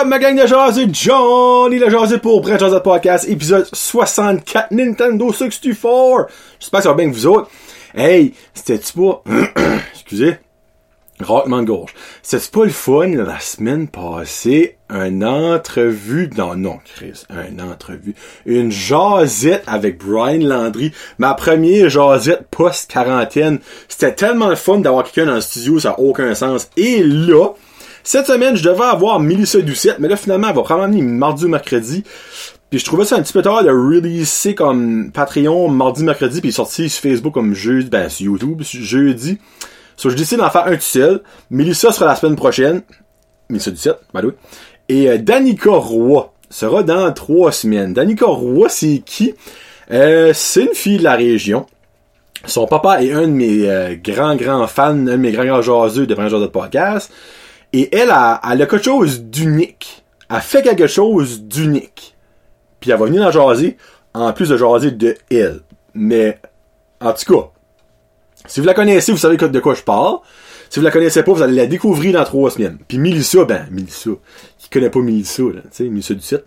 up, 0.00 0.06
ma 0.06 0.18
gang 0.18 0.36
de 0.36 0.46
jaseux? 0.46 0.88
Johnny 0.92 1.78
le 1.78 1.90
jaseux 1.90 2.18
pour 2.18 2.40
Brett 2.40 2.58
Jazz 2.58 2.80
Podcast, 2.82 3.28
épisode 3.28 3.66
64 3.72 4.70
Nintendo 4.70 5.32
64. 5.32 6.28
J'espère 6.58 6.80
que 6.80 6.84
ça 6.84 6.88
va 6.90 6.94
bien 6.94 7.10
que 7.10 7.14
vous 7.14 7.26
autres. 7.26 7.50
Hey, 7.94 8.32
c'était-tu 8.54 8.92
pas... 8.94 9.22
Excusez. 9.92 10.36
Raclement 11.20 11.60
de 11.60 11.66
gorge. 11.66 11.94
C'était 12.22 12.50
pas 12.50 12.64
le 12.64 12.70
fun 12.70 13.08
la 13.08 13.40
semaine 13.40 13.88
passée? 13.88 14.78
Un 14.88 15.22
entrevue... 15.22 16.30
Non, 16.36 16.54
non, 16.56 16.78
Chris. 16.84 17.24
Un 17.28 17.58
entrevue. 17.58 18.14
Une 18.46 18.70
jasette 18.70 19.64
avec 19.66 19.98
Brian 19.98 20.46
Landry. 20.46 20.92
Ma 21.18 21.34
première 21.34 21.90
jasette 21.90 22.46
post-quarantaine. 22.50 23.58
C'était 23.88 24.14
tellement 24.14 24.48
le 24.48 24.56
fun 24.56 24.78
d'avoir 24.78 25.04
quelqu'un 25.04 25.30
dans 25.30 25.36
le 25.36 25.40
studio, 25.42 25.78
ça 25.78 25.90
n'a 25.90 26.00
aucun 26.00 26.34
sens. 26.34 26.70
Et 26.76 27.02
là... 27.02 27.48
Cette 28.02 28.26
semaine, 28.26 28.56
je 28.56 28.62
devais 28.62 28.84
avoir 28.84 29.20
Melissa 29.20 29.60
Doucette, 29.60 29.98
mais 29.98 30.08
là, 30.08 30.16
finalement, 30.16 30.48
elle 30.48 30.54
va 30.54 30.62
probablement 30.62 30.98
venir 30.98 31.04
mardi 31.04 31.44
ou 31.44 31.48
mercredi. 31.48 32.04
Puis 32.70 32.78
je 32.78 32.84
trouvais 32.84 33.04
ça 33.04 33.16
un 33.16 33.22
petit 33.22 33.32
peu 33.32 33.42
tard 33.42 33.64
de 33.64 33.70
releaser 33.70 34.54
comme 34.54 35.10
Patreon 35.12 35.68
mardi, 35.68 36.04
mercredi, 36.04 36.40
puis 36.40 36.52
sorti 36.52 36.88
sur 36.88 37.02
Facebook 37.02 37.34
comme 37.34 37.52
jeudi, 37.52 37.90
ben 37.90 38.08
sur 38.08 38.26
YouTube, 38.26 38.62
jeudi. 38.62 39.38
So, 39.96 40.08
je 40.08 40.16
décide 40.16 40.38
d'en 40.38 40.50
faire 40.50 40.66
un 40.66 40.76
tout 40.76 40.80
seul. 40.80 41.20
Melissa 41.50 41.92
sera 41.92 42.06
la 42.06 42.16
semaine 42.16 42.36
prochaine. 42.36 42.82
Melissa 43.48 43.70
Doucette, 43.70 43.98
by 44.14 44.22
the. 44.22 44.34
Et 44.88 45.10
euh, 45.10 45.18
Danica 45.18 45.70
Roy 45.70 46.32
sera 46.48 46.82
dans 46.82 47.12
trois 47.12 47.52
semaines. 47.52 47.92
Danica 47.92 48.26
Roy, 48.26 48.68
c'est 48.68 49.02
qui? 49.04 49.34
Euh, 49.90 50.30
c'est 50.32 50.62
une 50.62 50.74
fille 50.74 50.98
de 50.98 51.04
la 51.04 51.16
région. 51.16 51.66
Son 52.46 52.66
papa 52.66 53.02
est 53.02 53.12
un 53.12 53.22
de 53.22 53.32
mes 53.32 53.68
euh, 53.68 53.96
grands, 54.02 54.36
grands 54.36 54.66
fans, 54.66 54.90
un 54.90 55.04
de 55.04 55.16
mes 55.16 55.32
grands, 55.32 55.44
grands 55.44 55.62
jaseux 55.62 56.06
de 56.06 56.14
Brand 56.14 56.30
de 56.30 56.46
podcast. 56.46 57.12
Et 57.72 57.94
elle 57.96 58.10
a, 58.10 58.40
elle 58.50 58.62
a 58.62 58.66
quelque 58.66 58.84
chose 58.84 59.22
d'unique. 59.22 60.04
Elle 60.28 60.40
fait 60.40 60.62
quelque 60.62 60.86
chose 60.86 61.42
d'unique. 61.42 62.16
Puis 62.80 62.90
elle 62.90 62.98
va 62.98 63.06
venir 63.06 63.22
en 63.22 63.30
jaser, 63.30 63.76
en 64.14 64.32
plus 64.32 64.48
de 64.48 64.56
jaser 64.56 64.90
de 64.90 65.16
elle. 65.30 65.60
Mais, 65.94 66.38
en 67.00 67.12
tout 67.12 67.34
cas, 67.34 67.50
si 68.46 68.60
vous 68.60 68.66
la 68.66 68.74
connaissez, 68.74 69.12
vous 69.12 69.18
savez 69.18 69.36
de 69.36 69.60
quoi 69.60 69.74
je 69.74 69.82
parle. 69.82 70.18
Si 70.70 70.78
vous 70.78 70.84
la 70.84 70.92
connaissez 70.92 71.24
pas, 71.24 71.32
vous 71.32 71.42
allez 71.42 71.56
la 71.56 71.66
découvrir 71.66 72.12
dans 72.12 72.24
trois 72.24 72.50
semaines. 72.50 72.78
Puis 72.86 72.98
Melissa, 72.98 73.44
ben, 73.44 73.66
Melissa, 73.72 74.10
qui 74.56 74.70
connaît 74.70 74.88
pas 74.88 75.00
Melissa, 75.00 75.42
là, 75.42 75.62
tu 75.62 75.68
sais, 75.72 75.84
Melissa 75.84 76.14
du 76.14 76.20
site. 76.20 76.44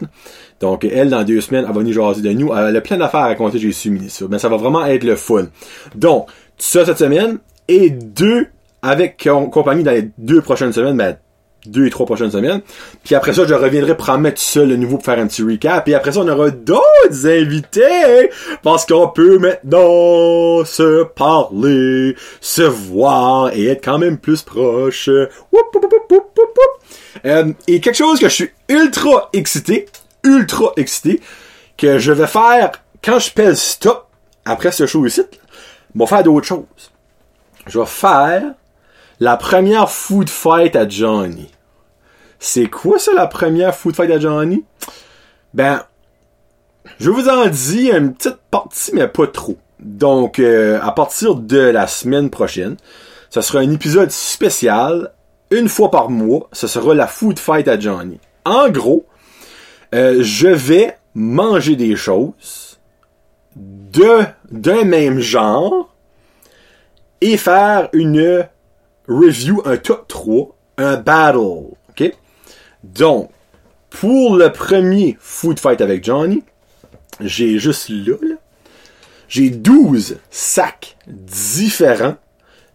Donc, 0.61 0.85
elle, 0.85 1.09
dans 1.09 1.23
deux 1.25 1.41
semaines, 1.41 1.65
elle 1.67 1.73
va 1.73 1.79
venir 1.79 1.93
jaser 1.93 2.21
de 2.21 2.31
nous. 2.31 2.53
Elle 2.53 2.75
a 2.75 2.81
plein 2.81 2.97
d'affaires 2.97 3.19
à 3.19 3.27
raconter, 3.27 3.59
j'ai 3.59 3.73
su 3.73 3.91
Melissa. 3.91 4.25
Ben, 4.27 4.39
ça 4.39 4.47
va 4.47 4.55
vraiment 4.55 4.85
être 4.85 5.03
le 5.03 5.17
fun. 5.17 5.47
Donc, 5.93 6.29
ça 6.57 6.85
cette 6.85 6.99
semaine, 6.99 7.39
et 7.67 7.89
deux 7.89 8.47
avec 8.83 9.27
compagnie 9.51 9.83
dans 9.83 9.91
les 9.91 10.09
deux 10.17 10.41
prochaines 10.41 10.73
semaines, 10.73 10.97
ben, 10.97 11.17
deux 11.65 11.87
et 11.87 11.89
trois 11.89 12.05
prochaines 12.05 12.31
semaines. 12.31 12.61
Puis 13.03 13.15
après 13.15 13.33
ça, 13.33 13.45
je 13.47 13.53
reviendrai 13.53 13.95
pour 13.95 14.09
en 14.09 14.17
mettre 14.17 14.41
ça 14.41 14.63
le 14.63 14.75
nouveau 14.75 14.97
pour 14.97 15.05
faire 15.05 15.19
un 15.19 15.27
petit 15.27 15.43
recap. 15.43 15.87
Et 15.87 15.95
après 15.95 16.11
ça, 16.11 16.19
on 16.19 16.27
aura 16.27 16.49
d'autres 16.49 17.25
invités. 17.25 18.29
Parce 18.61 18.85
qu'on 18.85 19.07
peut 19.07 19.37
maintenant 19.37 20.65
se 20.65 21.03
parler, 21.03 22.15
se 22.41 22.63
voir 22.63 23.53
et 23.53 23.67
être 23.67 23.83
quand 23.83 23.97
même 23.97 24.17
plus 24.17 24.41
proche. 24.41 25.09
Euh, 27.25 27.53
et 27.67 27.79
quelque 27.79 27.95
chose 27.95 28.19
que 28.19 28.27
je 28.27 28.33
suis 28.33 28.49
ultra 28.67 29.29
excité, 29.31 29.85
ultra 30.23 30.73
excité, 30.75 31.21
que 31.77 31.99
je 31.99 32.11
vais 32.11 32.27
faire 32.27 32.71
quand 33.03 33.19
je 33.19 33.31
pèse 33.31 33.61
stop 33.61 34.07
après 34.45 34.71
ce 34.71 34.85
show 34.85 35.05
ici. 35.05 35.21
Je 35.95 35.99
vais 35.99 36.07
faire 36.07 36.23
d'autres 36.23 36.47
choses. 36.47 36.91
Je 37.67 37.79
vais 37.79 37.85
faire 37.85 38.43
la 39.23 39.37
première 39.37 39.89
food 39.89 40.29
fight 40.29 40.75
à 40.75 40.85
Johnny. 40.85 41.49
C'est 42.39 42.65
quoi 42.65 42.99
ça, 42.99 43.13
la 43.13 43.25
première 43.25 43.73
food 43.73 43.95
fight 43.95 44.11
à 44.11 44.19
Johnny? 44.19 44.65
Ben, 45.53 45.81
je 46.99 47.09
vous 47.09 47.29
en 47.29 47.45
dis 47.45 47.89
une 47.89 48.13
petite 48.13 48.39
partie, 48.51 48.91
mais 48.93 49.07
pas 49.07 49.27
trop. 49.27 49.55
Donc, 49.79 50.39
euh, 50.39 50.77
à 50.81 50.91
partir 50.91 51.35
de 51.35 51.57
la 51.57 51.87
semaine 51.87 52.29
prochaine, 52.29 52.75
ce 53.29 53.39
sera 53.39 53.59
un 53.59 53.71
épisode 53.71 54.11
spécial, 54.11 55.13
une 55.51 55.69
fois 55.69 55.89
par 55.89 56.09
mois, 56.09 56.49
ce 56.51 56.67
sera 56.67 56.93
la 56.93 57.07
food 57.07 57.39
fight 57.39 57.69
à 57.69 57.79
Johnny. 57.79 58.19
En 58.43 58.69
gros, 58.69 59.05
euh, 59.95 60.17
je 60.19 60.49
vais 60.49 60.97
manger 61.15 61.77
des 61.77 61.95
choses 61.95 62.77
de 63.55 64.25
d'un 64.51 64.83
même 64.83 65.21
genre 65.21 65.95
et 67.21 67.37
faire 67.37 67.87
une 67.93 68.49
review, 69.07 69.61
un 69.65 69.77
top 69.77 70.07
3, 70.07 70.55
un 70.77 70.97
battle. 70.97 71.75
OK? 71.89 72.13
Donc, 72.83 73.29
pour 73.89 74.35
le 74.35 74.51
premier 74.51 75.17
Food 75.19 75.59
Fight 75.59 75.81
avec 75.81 76.03
Johnny, 76.03 76.43
j'ai 77.19 77.59
juste 77.59 77.89
là, 77.89 78.15
j'ai 79.27 79.49
12 79.49 80.17
sacs 80.29 80.97
différents 81.07 82.15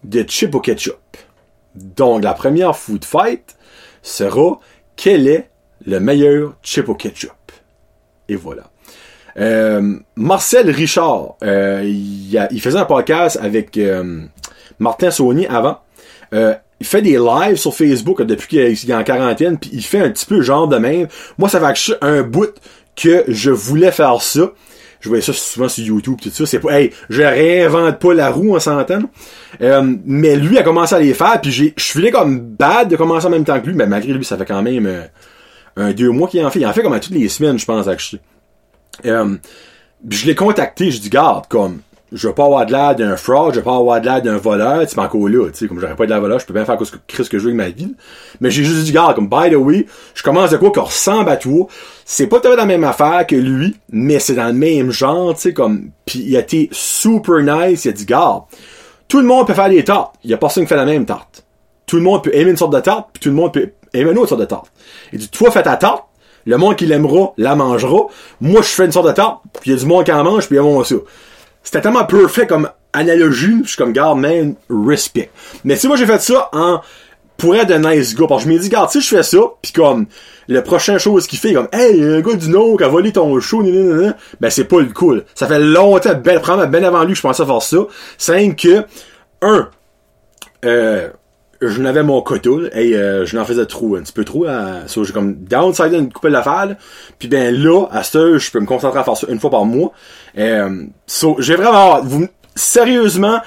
de 0.04 0.24
chip 0.26 0.54
au 0.54 0.60
ketchup. 0.60 1.16
Donc, 1.74 2.24
la 2.24 2.34
première 2.34 2.76
Food 2.76 3.04
Fight 3.04 3.56
sera 4.02 4.60
quel 4.96 5.28
est 5.28 5.50
le 5.84 6.00
meilleur 6.00 6.54
chip 6.62 6.86
ketchup? 6.96 7.32
Et 8.28 8.36
voilà. 8.36 8.70
Euh, 9.38 9.98
Marcel 10.16 10.70
Richard, 10.70 11.36
euh, 11.42 11.82
il, 11.84 12.60
faisait 12.60 12.78
un 12.78 12.84
podcast 12.84 13.38
avec 13.40 13.76
euh, 13.78 14.24
Martin 14.78 15.10
Saunier 15.10 15.48
avant. 15.48 15.78
Euh, 16.34 16.54
il 16.80 16.86
fait 16.86 17.02
des 17.02 17.18
lives 17.18 17.56
sur 17.56 17.74
Facebook 17.74 18.22
depuis 18.22 18.48
qu'il 18.48 18.90
est 18.90 18.94
en 18.94 19.02
quarantaine, 19.02 19.58
puis 19.58 19.70
il 19.72 19.82
fait 19.82 20.00
un 20.00 20.10
petit 20.10 20.26
peu 20.26 20.42
genre 20.42 20.68
de 20.68 20.76
même. 20.76 21.08
Moi, 21.36 21.48
ça 21.48 21.60
fait 21.60 21.98
un 22.00 22.22
bout 22.22 22.54
que 22.94 23.24
je 23.28 23.50
voulais 23.50 23.90
faire 23.90 24.22
ça. 24.22 24.52
Je 25.00 25.08
voyais 25.08 25.22
ça 25.22 25.32
souvent 25.32 25.68
sur 25.68 25.84
YouTube, 25.84 26.16
tout 26.20 26.30
ça. 26.30 26.44
C'est 26.46 26.58
pas, 26.58 26.80
hey, 26.80 26.92
je 27.08 27.22
réinvente 27.22 27.98
pas 28.00 28.14
la 28.14 28.30
roue, 28.30 28.56
on 28.56 28.60
s'entend. 28.60 29.02
Euh, 29.60 29.96
mais 30.04 30.36
lui 30.36 30.58
a 30.58 30.62
commencé 30.62 30.94
à 30.94 30.98
les 30.98 31.14
faire, 31.14 31.40
puis 31.40 31.52
j'ai, 31.52 31.74
je 31.76 31.84
suis 31.84 32.10
comme 32.10 32.40
bad 32.40 32.88
de 32.88 32.96
commencer 32.96 33.26
en 33.26 33.30
même 33.30 33.44
temps 33.44 33.60
que 33.60 33.66
lui, 33.66 33.74
mais 33.74 33.86
malgré 33.86 34.12
lui, 34.12 34.24
ça 34.24 34.36
fait 34.36 34.44
quand 34.44 34.62
même 34.62 34.86
euh, 34.86 35.04
un 35.76 35.92
deux 35.92 36.10
mois 36.10 36.28
qu'il 36.28 36.44
en 36.44 36.50
fait. 36.50 36.60
Il 36.60 36.66
en 36.66 36.72
fait 36.72 36.82
comme 36.82 36.92
à 36.92 37.00
toutes 37.00 37.14
les 37.14 37.28
semaines, 37.28 37.58
je 37.58 37.64
pense, 37.64 37.86
à 37.86 37.96
euh, 39.04 39.36
je 40.08 40.26
l'ai 40.26 40.34
contacté, 40.34 40.90
je 40.90 41.00
dis 41.00 41.10
garde, 41.10 41.46
comme 41.48 41.80
je 42.12 42.28
veux 42.28 42.34
pas 42.34 42.44
avoir 42.44 42.64
de 42.64 42.72
l'air 42.72 42.96
d'un 42.96 43.16
fraud, 43.16 43.50
je 43.50 43.56
veux 43.56 43.64
pas 43.64 43.76
avoir 43.76 44.00
de 44.00 44.06
l'air 44.06 44.22
d'un 44.22 44.38
voleur, 44.38 44.86
tu 44.86 44.98
encore 44.98 45.28
là, 45.28 45.48
tu 45.48 45.58
sais, 45.58 45.68
comme 45.68 45.78
j'aurais 45.78 45.96
pas 45.96 46.06
de 46.06 46.10
la 46.10 46.20
voleur, 46.20 46.38
je 46.38 46.46
peux 46.46 46.54
bien 46.54 46.64
faire 46.64 46.78
ce 46.80 47.28
que 47.28 47.38
je 47.38 47.44
veux 47.44 47.50
avec 47.50 47.56
ma 47.56 47.68
vie. 47.68 47.94
Mais 48.40 48.50
j'ai 48.50 48.64
juste 48.64 48.84
dit, 48.84 48.92
gars, 48.92 49.12
comme, 49.14 49.28
by 49.28 49.50
the 49.50 49.56
way, 49.56 49.86
je 50.14 50.22
commence 50.22 50.50
de 50.50 50.56
quoi 50.56 50.70
qui 50.70 50.80
ressemble 50.80 51.28
à 51.28 51.36
toi. 51.36 51.66
C'est 52.04 52.26
pas 52.26 52.40
tout 52.40 52.48
la 52.48 52.64
même 52.64 52.84
affaire 52.84 53.26
que 53.26 53.36
lui, 53.36 53.76
mais 53.90 54.18
c'est 54.18 54.34
dans 54.34 54.46
le 54.46 54.54
même 54.54 54.90
genre, 54.90 55.34
tu 55.34 55.42
sais, 55.42 55.52
comme, 55.52 55.90
pis 56.06 56.24
il 56.26 56.36
a 56.36 56.40
été 56.40 56.68
super 56.72 57.40
nice, 57.42 57.84
il 57.84 57.88
a 57.88 57.92
dit, 57.92 58.06
gars, 58.06 58.44
tout 59.06 59.20
le 59.20 59.26
monde 59.26 59.46
peut 59.46 59.54
faire 59.54 59.68
des 59.68 59.84
tartes. 59.84 60.14
Il 60.24 60.30
y 60.30 60.34
a 60.34 60.38
personne 60.38 60.64
qui 60.64 60.68
fait 60.68 60.76
la 60.76 60.86
même 60.86 61.04
tarte. 61.04 61.44
Tout 61.86 61.96
le 61.96 62.02
monde 62.02 62.24
peut 62.24 62.34
aimer 62.34 62.50
une 62.50 62.56
sorte 62.56 62.72
de 62.72 62.80
tarte, 62.80 63.08
puis 63.12 63.20
tout 63.20 63.28
le 63.28 63.34
monde 63.34 63.52
peut 63.52 63.72
aimer 63.92 64.10
une 64.10 64.18
autre 64.18 64.30
sorte 64.30 64.40
de 64.40 64.46
tarte. 64.46 64.70
Il 65.12 65.18
dit, 65.18 65.28
toi, 65.28 65.50
fais 65.50 65.62
ta 65.62 65.76
tarte, 65.76 66.04
le 66.46 66.56
monde 66.56 66.76
qui 66.76 66.86
l'aimera, 66.86 67.32
la 67.36 67.54
mangera. 67.54 68.06
Moi, 68.40 68.62
je 68.62 68.68
fais 68.68 68.86
une 68.86 68.92
sorte 68.92 69.06
de 69.06 69.12
tarte, 69.12 69.42
puis 69.60 69.70
il 69.70 69.74
y 69.74 69.76
a 69.76 69.78
du 69.78 69.86
monde 69.86 70.04
qui 70.04 70.12
en 70.12 70.24
mange, 70.24 70.46
puis 70.46 70.56
il 70.56 70.62
y 70.62 70.66
a 70.66 70.84
ça 70.84 70.96
c'était 71.68 71.82
tellement 71.82 72.06
parfait 72.06 72.46
comme 72.46 72.70
analogie, 72.94 73.58
je 73.62 73.68
suis 73.68 73.76
comme, 73.76 73.92
garde, 73.92 74.18
man, 74.18 74.54
respect. 74.70 75.28
Mais 75.64 75.76
si 75.76 75.86
moi 75.86 75.98
j'ai 75.98 76.06
fait 76.06 76.18
ça 76.18 76.48
en, 76.54 76.80
pour 77.36 77.54
être 77.56 77.70
un 77.70 77.94
nice 77.94 78.14
gars, 78.14 78.24
parce 78.26 78.44
que 78.44 78.48
je 78.48 78.54
me 78.54 78.58
dis, 78.58 78.70
garde, 78.70 78.88
si 78.88 79.02
je 79.02 79.08
fais 79.08 79.22
ça, 79.22 79.36
pis 79.60 79.72
comme, 79.72 80.06
le 80.48 80.62
prochain 80.62 80.96
chose 80.96 81.26
qu'il 81.26 81.38
fait, 81.38 81.52
comme, 81.52 81.68
hey, 81.74 82.02
un 82.02 82.22
gars 82.22 82.36
du 82.36 82.48
nom 82.48 82.74
qui 82.78 82.84
a 82.84 82.88
volé 82.88 83.12
ton 83.12 83.38
show, 83.38 83.62
ben 83.62 84.48
c'est 84.48 84.64
pas 84.64 84.80
le 84.80 84.86
cool. 84.94 85.26
Ça 85.34 85.46
fait 85.46 85.58
longtemps, 85.58 86.14
ben, 86.14 86.40
prendre 86.40 86.64
ben 86.64 86.82
avant 86.82 87.04
lui, 87.04 87.14
je 87.14 87.20
pensais 87.20 87.44
faire 87.44 87.60
ça. 87.60 87.76
C'est 88.16 88.54
que, 88.54 88.86
un, 89.42 89.68
euh, 90.64 91.10
je 91.60 91.80
n'avais 91.80 92.02
mon 92.02 92.22
quota, 92.22 92.50
et 92.72 92.94
euh, 92.94 93.26
je 93.26 93.36
n'en 93.36 93.44
faisais 93.44 93.66
trop, 93.66 93.96
un 93.96 94.02
petit 94.02 94.12
peu 94.12 94.24
trop. 94.24 94.44
Là, 94.44 94.86
so, 94.86 95.04
j'ai 95.04 95.12
comme 95.12 95.34
downside 95.34 95.92
une 95.92 96.12
coupe 96.12 96.24
l'affaire. 96.26 96.76
Puis 97.18 97.28
ben 97.28 97.54
là, 97.54 97.86
à 97.90 98.02
ce 98.02 98.38
je 98.38 98.50
peux 98.50 98.60
me 98.60 98.66
concentrer 98.66 99.00
à 99.00 99.04
faire 99.04 99.16
ça 99.16 99.26
une 99.28 99.40
fois 99.40 99.50
par 99.50 99.64
mois. 99.64 99.92
Euh, 100.36 100.84
so, 101.06 101.36
j'ai 101.40 101.56
vraiment 101.56 102.00
vous 102.02 102.28
sérieusement, 102.54 103.40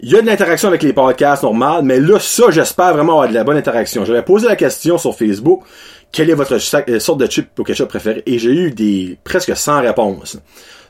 il 0.00 0.10
y 0.10 0.16
a 0.16 0.22
de 0.22 0.26
l'interaction 0.26 0.68
avec 0.68 0.82
les 0.82 0.92
podcasts 0.92 1.42
normales, 1.42 1.82
mais 1.84 2.00
là, 2.00 2.18
ça, 2.20 2.50
j'espère 2.50 2.94
vraiment 2.94 3.12
avoir 3.12 3.28
de 3.28 3.34
la 3.34 3.44
bonne 3.44 3.56
interaction. 3.56 4.04
J'avais 4.04 4.22
posé 4.22 4.46
la 4.46 4.56
question 4.56 4.98
sur 4.98 5.16
Facebook, 5.16 5.62
quelle 6.12 6.30
est 6.30 6.34
votre 6.34 6.54
euh, 6.54 7.00
sorte 7.00 7.18
de 7.18 7.30
chip 7.30 7.58
au 7.58 7.64
ketchup 7.64 7.88
préféré? 7.88 8.22
Et 8.26 8.38
j'ai 8.38 8.52
eu 8.52 8.70
des 8.70 9.18
presque 9.24 9.56
100 9.56 9.80
réponses. 9.80 10.38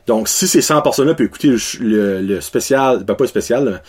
Donc, 0.05 0.27
si 0.27 0.47
ces 0.47 0.61
100 0.61 0.81
personnes-là 0.81 1.13
peuvent 1.13 1.27
écouter 1.27 1.55
le, 1.79 2.21
le, 2.21 2.41
spécial, 2.41 3.03
ben 3.05 3.15
pas 3.15 3.23
le 3.23 3.29
spécial, 3.29 3.81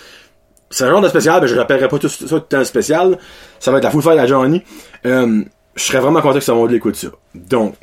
c'est 0.75 0.83
un 0.83 0.91
genre 0.91 1.01
de 1.01 1.09
spécial, 1.09 1.41
mais 1.41 1.47
je 1.47 1.55
rappellerai 1.55 1.87
pas 1.87 2.01
tout 2.01 2.09
ça 2.09 2.41
tout 2.41 2.57
un 2.57 2.65
spécial. 2.65 3.17
Ça 3.61 3.71
va 3.71 3.79
être 3.79 3.85
la 3.85 3.91
food 3.91 4.03
fight 4.03 4.19
à 4.19 4.27
Johnny. 4.27 4.61
Euh, 5.07 5.45
je 5.77 5.83
serais 5.85 6.01
vraiment 6.01 6.21
content 6.21 6.35
que 6.35 6.41
ça 6.41 6.53
monde 6.53 6.73
l'écoute 6.73 6.97
ça. 6.97 7.09
Donc, 7.33 7.77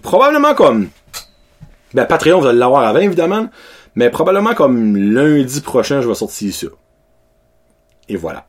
probablement 0.00 0.54
comme, 0.54 0.88
ben 1.92 2.06
Patreon, 2.06 2.40
vous 2.40 2.46
allez 2.46 2.58
l'avoir 2.58 2.84
avant, 2.84 3.00
évidemment. 3.00 3.50
Mais 3.96 4.08
probablement 4.08 4.54
comme 4.54 4.96
lundi 4.96 5.60
prochain, 5.60 6.00
je 6.00 6.08
vais 6.08 6.14
sortir 6.14 6.54
ça. 6.54 6.68
Et 8.08 8.16
voilà. 8.16 8.46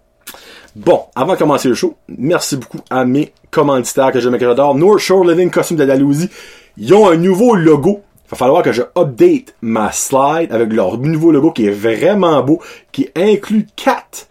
Bon, 0.74 1.02
avant 1.14 1.34
de 1.34 1.38
commencer 1.38 1.68
le 1.68 1.76
show, 1.76 1.98
merci 2.08 2.56
beaucoup 2.56 2.80
à 2.90 3.04
mes 3.04 3.34
commanditaires 3.50 4.14
que 4.14 4.22
j'aime 4.22 4.36
et 4.36 4.40
que 4.40 4.46
j'adore. 4.46 4.76
North 4.76 5.00
Shore 5.00 5.26
Living 5.26 5.52
Costume 5.52 5.76
de 5.76 5.84
Dalhousie. 5.84 6.30
Ils 6.78 6.94
ont 6.94 7.10
un 7.10 7.18
nouveau 7.18 7.54
logo. 7.54 8.02
Va 8.32 8.38
falloir 8.38 8.64
que 8.64 8.72
je 8.72 8.82
update 8.98 9.54
ma 9.62 9.92
slide 9.92 10.52
avec 10.52 10.72
leur 10.72 10.98
nouveau 10.98 11.32
logo 11.32 11.52
qui 11.52 11.68
est 11.68 11.72
vraiment 11.72 12.42
beau, 12.42 12.62
qui 12.92 13.10
inclut 13.16 13.68
quatre 13.76 14.28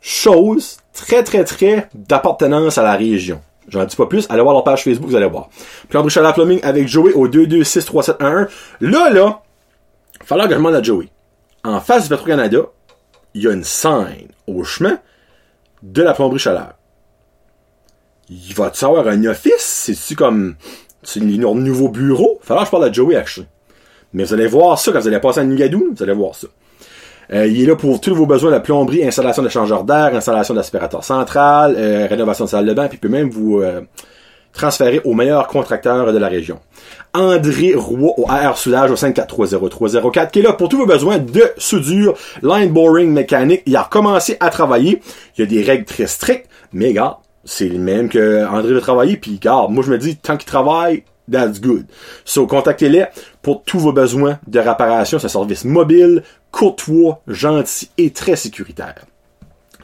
choses 0.00 0.78
très 0.92 1.22
très 1.22 1.44
très 1.44 1.88
d'appartenance 1.94 2.78
à 2.78 2.82
la 2.82 2.96
région. 2.96 3.40
J'en 3.68 3.84
dis 3.84 3.96
pas 3.96 4.06
plus, 4.06 4.26
allez 4.30 4.42
voir 4.42 4.54
leur 4.54 4.64
page 4.64 4.84
Facebook, 4.84 5.08
vous 5.08 5.16
allez 5.16 5.28
voir. 5.28 5.48
Plomberie 5.88 6.10
Chaleur 6.10 6.34
Plumbing 6.34 6.60
avec 6.62 6.86
Joey 6.88 7.12
au 7.12 7.28
2263711. 7.28 8.48
Là, 8.80 9.10
là, 9.10 9.10
il 9.10 10.20
va 10.20 10.24
falloir 10.24 10.48
que 10.48 10.54
je 10.54 10.58
demande 10.58 10.74
à 10.74 10.82
Joey. 10.82 11.08
En 11.64 11.80
face 11.80 12.04
du 12.04 12.08
Petro-Canada, 12.10 12.58
il 13.34 13.42
y 13.42 13.48
a 13.48 13.52
une 13.52 13.64
scène 13.64 14.28
au 14.46 14.62
chemin 14.62 14.98
de 15.82 16.02
la 16.02 16.14
plomberie 16.14 16.38
chaleur. 16.38 16.74
Il 18.28 18.54
va-tu 18.54 18.84
avoir 18.84 19.06
un 19.08 19.24
office? 19.24 19.54
C'est-tu 19.58 20.16
comme, 20.16 20.56
c'est 21.06 21.20
leur 21.20 21.54
nouveau 21.54 21.88
bureau? 21.88 22.38
Falloir 22.42 22.64
que 22.64 22.66
je 22.66 22.70
parle 22.72 22.84
à 22.84 22.92
Joey, 22.92 23.16
actually. 23.16 23.46
Mais 24.12 24.24
vous 24.24 24.34
allez 24.34 24.48
voir 24.48 24.78
ça 24.78 24.92
quand 24.92 25.00
vous 25.00 25.08
allez 25.08 25.20
passer 25.20 25.40
à 25.40 25.44
Nigadou, 25.44 25.92
vous 25.96 26.02
allez 26.02 26.12
voir 26.12 26.34
ça. 26.34 26.48
Euh, 27.32 27.46
il 27.46 27.62
est 27.62 27.66
là 27.66 27.76
pour 27.76 28.00
tous 28.00 28.14
vos 28.14 28.26
besoins 28.26 28.52
de 28.52 28.58
plomberie, 28.58 29.04
installation 29.04 29.42
de 29.42 29.48
changeur 29.48 29.84
d'air, 29.84 30.14
installation 30.14 30.54
d'aspirateur 30.54 31.02
central, 31.02 31.74
euh, 31.76 32.06
rénovation 32.08 32.44
de 32.44 32.50
salle 32.50 32.66
de 32.66 32.74
bain, 32.74 32.88
puis 32.88 32.98
peut 32.98 33.08
même 33.08 33.30
vous 33.30 33.60
euh, 33.60 33.82
transférer 34.52 35.00
aux 35.04 35.14
meilleurs 35.14 35.48
contracteurs 35.48 36.12
de 36.12 36.18
la 36.18 36.28
région. 36.28 36.58
André 37.14 37.74
Roy 37.74 38.12
au 38.16 38.26
AR 38.28 38.56
Soudage 38.56 38.90
au 38.90 38.94
5430304 38.94 40.30
qui 40.30 40.38
est 40.40 40.42
là 40.42 40.52
pour 40.52 40.68
tous 40.68 40.78
vos 40.78 40.86
besoins 40.86 41.18
de 41.18 41.44
soudure, 41.56 42.14
line 42.42 42.72
boring 42.72 43.10
mécanique. 43.10 43.62
Il 43.66 43.76
a 43.76 43.82
recommencé 43.82 44.36
à 44.40 44.50
travailler. 44.50 45.00
Il 45.36 45.40
y 45.40 45.44
a 45.44 45.46
des 45.46 45.62
règles 45.62 45.84
très 45.84 46.06
strictes, 46.06 46.48
mais 46.72 46.92
gars, 46.92 47.18
c'est 47.46 47.68
le 47.68 47.78
même 47.78 48.10
que 48.10 48.44
André 48.46 48.74
veut 48.74 48.80
travailler. 48.80 49.16
Puis 49.16 49.38
gars, 49.38 49.66
moi 49.70 49.82
je 49.82 49.90
me 49.90 49.96
dis, 49.96 50.16
tant 50.16 50.36
qu'il 50.36 50.46
travaille, 50.46 51.04
that's 51.30 51.60
good. 51.60 51.86
So, 52.24 52.46
contactez-les 52.46 53.06
pour 53.40 53.62
tous 53.62 53.78
vos 53.78 53.92
besoins 53.92 54.38
de 54.46 54.58
réparation. 54.58 55.18
C'est 55.18 55.26
un 55.26 55.30
service 55.30 55.64
mobile, 55.64 56.22
courtois, 56.50 57.22
gentil 57.26 57.88
et 57.96 58.10
très 58.10 58.36
sécuritaire. 58.36 59.06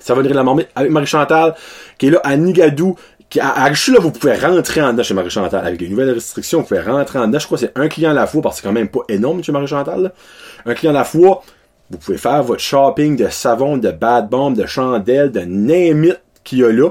Ça 0.01 0.15
va 0.15 0.23
venir 0.23 0.35
la 0.35 0.43
marmite 0.43 0.69
avec 0.75 0.91
Marie-Chantal, 0.91 1.55
qui 1.97 2.09
est 2.09 2.11
là 2.11 2.21
à 2.25 2.37
Nigadou, 2.37 2.97
à, 3.41 3.65
à 3.65 3.71
là, 3.71 3.99
vous 4.01 4.11
pouvez 4.11 4.35
rentrer 4.35 4.83
en 4.83 4.93
dedans 4.93 5.03
chez 5.03 5.15
Marie-Chantal. 5.15 5.65
Avec 5.67 5.81
les 5.81 5.89
nouvelles 5.89 6.11
restrictions, 6.11 6.61
vous 6.61 6.67
pouvez 6.67 6.81
rentrer 6.81 7.19
en 7.19 7.29
dedans. 7.29 7.39
Je 7.39 7.47
crois 7.47 7.57
que 7.57 7.67
c'est 7.67 7.79
un 7.79 7.89
client 7.89 8.11
à 8.11 8.15
la 8.15 8.27
fois, 8.27 8.43
parce 8.43 8.57
que 8.57 8.63
c'est 8.63 8.69
quand 8.69 8.75
même 8.75 8.89
pas 8.89 9.01
énorme 9.09 9.43
chez 9.43 9.53
Marie-Chantal. 9.53 10.13
Un 10.67 10.75
client 10.75 10.91
à 10.91 10.99
la 10.99 11.05
fois, 11.05 11.43
vous 11.91 11.99
pouvez 11.99 12.19
faire 12.19 12.43
votre 12.43 12.61
shopping 12.61 13.17
de 13.17 13.29
savon, 13.29 13.77
de 13.79 13.91
bad 13.91 14.29
bomb, 14.29 14.55
de 14.55 14.67
chandelles, 14.67 15.31
de 15.31 15.41
name 15.41 16.05
it 16.05 16.21
qu'il 16.45 16.59
y 16.59 16.65
a 16.65 16.73
là. 16.73 16.91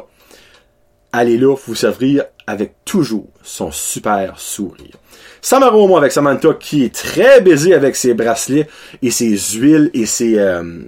Allez 1.14 1.38
là, 1.38 1.56
vous 1.56 1.76
servir 1.76 2.24
avec 2.48 2.74
toujours 2.86 3.28
son 3.44 3.72
super 3.72 4.40
sourire. 4.40 4.96
Samaromo 5.42 5.98
avec 5.98 6.12
Samantha 6.12 6.54
qui 6.54 6.84
est 6.84 6.94
très 6.94 7.42
baisé 7.42 7.74
avec 7.74 7.96
ses 7.96 8.14
bracelets 8.14 8.68
et 9.02 9.12
ses 9.12 9.36
huiles 9.38 9.90
et 9.94 10.06
ses 10.06 10.38
euh, 10.40 10.84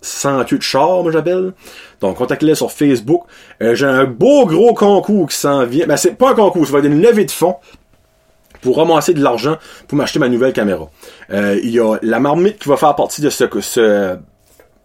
senteux 0.00 0.58
de 0.58 0.62
char, 0.62 1.02
moi 1.02 1.12
j'appelle. 1.12 1.52
Donc 2.00 2.16
contactez-les 2.16 2.54
sur 2.54 2.72
Facebook. 2.72 3.24
Euh, 3.62 3.74
J'ai 3.74 3.86
un 3.86 4.04
beau 4.04 4.46
gros 4.46 4.74
concours 4.74 5.28
qui 5.28 5.36
s'en 5.36 5.64
vient. 5.66 5.86
Ben 5.86 5.96
c'est 5.96 6.16
pas 6.16 6.30
un 6.30 6.34
concours, 6.34 6.66
ça 6.66 6.72
va 6.72 6.78
être 6.80 6.86
une 6.86 7.02
levée 7.02 7.24
de 7.24 7.30
fonds 7.30 7.56
pour 8.62 8.76
ramasser 8.76 9.14
de 9.14 9.22
l'argent 9.22 9.56
pour 9.88 9.96
m'acheter 9.96 10.18
ma 10.18 10.28
nouvelle 10.28 10.52
caméra. 10.52 10.90
Euh, 11.30 11.58
il 11.62 11.70
y 11.70 11.80
a 11.80 11.96
la 12.02 12.20
marmite 12.20 12.58
qui 12.58 12.68
va 12.68 12.76
faire 12.76 12.94
partie 12.94 13.20
de 13.22 13.30
ce, 13.30 13.44
ce 13.60 14.16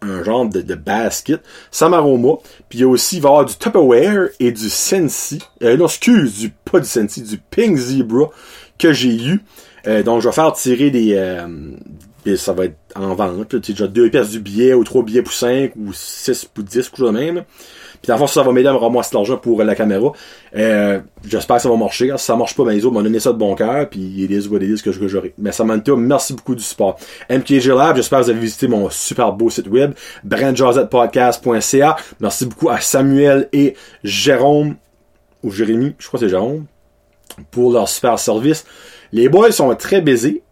un 0.05 0.23
genre 0.23 0.47
de, 0.47 0.75
basket, 0.75 1.41
Samaroma, 1.71 2.37
puis 2.69 2.79
il 2.79 2.81
y 2.81 2.83
a 2.83 2.87
aussi, 2.87 3.19
va 3.19 3.43
du 3.43 3.55
Tupperware 3.55 4.29
et 4.39 4.51
du 4.51 4.69
Sensi, 4.69 5.39
euh, 5.63 5.77
non, 5.77 5.85
excuse, 5.85 6.39
du, 6.39 6.49
pas 6.49 6.79
du 6.79 6.87
Sensi, 6.87 7.21
du 7.21 7.37
Pink 7.37 7.77
Zebra 7.77 8.29
que 8.77 8.93
j'ai 8.93 9.15
eu. 9.15 9.41
Euh, 9.87 10.03
donc, 10.03 10.21
je 10.21 10.27
vais 10.27 10.33
faire 10.33 10.51
tirer 10.53 10.89
des, 10.89 11.13
euh, 11.15 11.47
et 12.25 12.37
ça 12.37 12.53
va 12.53 12.65
être 12.65 12.77
en 12.95 13.13
vente, 13.13 13.61
tu 13.61 13.73
déjà 13.73 13.87
deux 13.87 14.09
pièces 14.09 14.29
du 14.29 14.39
billet, 14.39 14.73
ou 14.73 14.83
trois 14.83 15.03
billets 15.03 15.21
pour 15.21 15.33
5, 15.33 15.73
ou 15.75 15.93
6 15.93 16.45
pour 16.45 16.63
10, 16.63 16.89
quelque 16.89 16.97
chose 16.97 17.11
de 17.11 17.17
même. 17.17 17.43
Puis 18.01 18.17
fond, 18.17 18.27
ça 18.27 18.43
va 18.43 18.51
m'aider 18.51 18.67
à 18.67 18.73
me 18.73 18.77
ramasser 18.77 19.15
l'argent 19.15 19.37
pour 19.37 19.63
la 19.63 19.75
caméra. 19.75 20.11
Euh, 20.55 20.99
J'espère 21.27 21.57
que 21.57 21.61
ça 21.63 21.69
va 21.69 21.75
marcher. 21.75 22.11
Si 22.17 22.25
ça 22.25 22.35
marche 22.35 22.55
pas, 22.55 22.63
ben 22.63 22.71
les 22.71 22.85
autres 22.85 22.93
m'ont 22.93 23.01
donné 23.01 23.19
ça 23.19 23.31
de 23.31 23.37
bon 23.37 23.55
cœur, 23.55 23.89
puis 23.89 23.99
il 23.99 24.31
est 24.31 24.47
what 24.47 24.59
it 24.59 24.79
is 24.79 24.83
que 24.83 24.91
j'aurai. 25.07 25.33
Mais 25.37 25.51
Samantha, 25.51 25.95
merci 25.95 26.33
beaucoup 26.33 26.55
du 26.55 26.63
support. 26.63 26.97
MKG 27.29 27.67
Lab, 27.67 27.95
j'espère 27.95 28.19
que 28.19 28.25
vous 28.25 28.29
avez 28.29 28.39
visité 28.39 28.67
mon 28.67 28.89
super 28.89 29.33
beau 29.33 29.49
site 29.49 29.67
web, 29.67 29.93
brandjazetpodcast.ca. 30.23 31.95
Merci 32.19 32.45
beaucoup 32.45 32.69
à 32.69 32.79
Samuel 32.79 33.49
et 33.53 33.75
Jérôme, 34.03 34.75
ou 35.43 35.51
Jérémy, 35.51 35.95
je 35.97 36.07
crois 36.07 36.19
que 36.19 36.25
c'est 36.25 36.29
Jérôme, 36.29 36.65
pour 37.49 37.71
leur 37.71 37.89
super 37.89 38.19
service. 38.19 38.65
Les 39.11 39.29
boys 39.29 39.51
sont 39.51 39.73
très 39.75 40.01
baisés. 40.01 40.43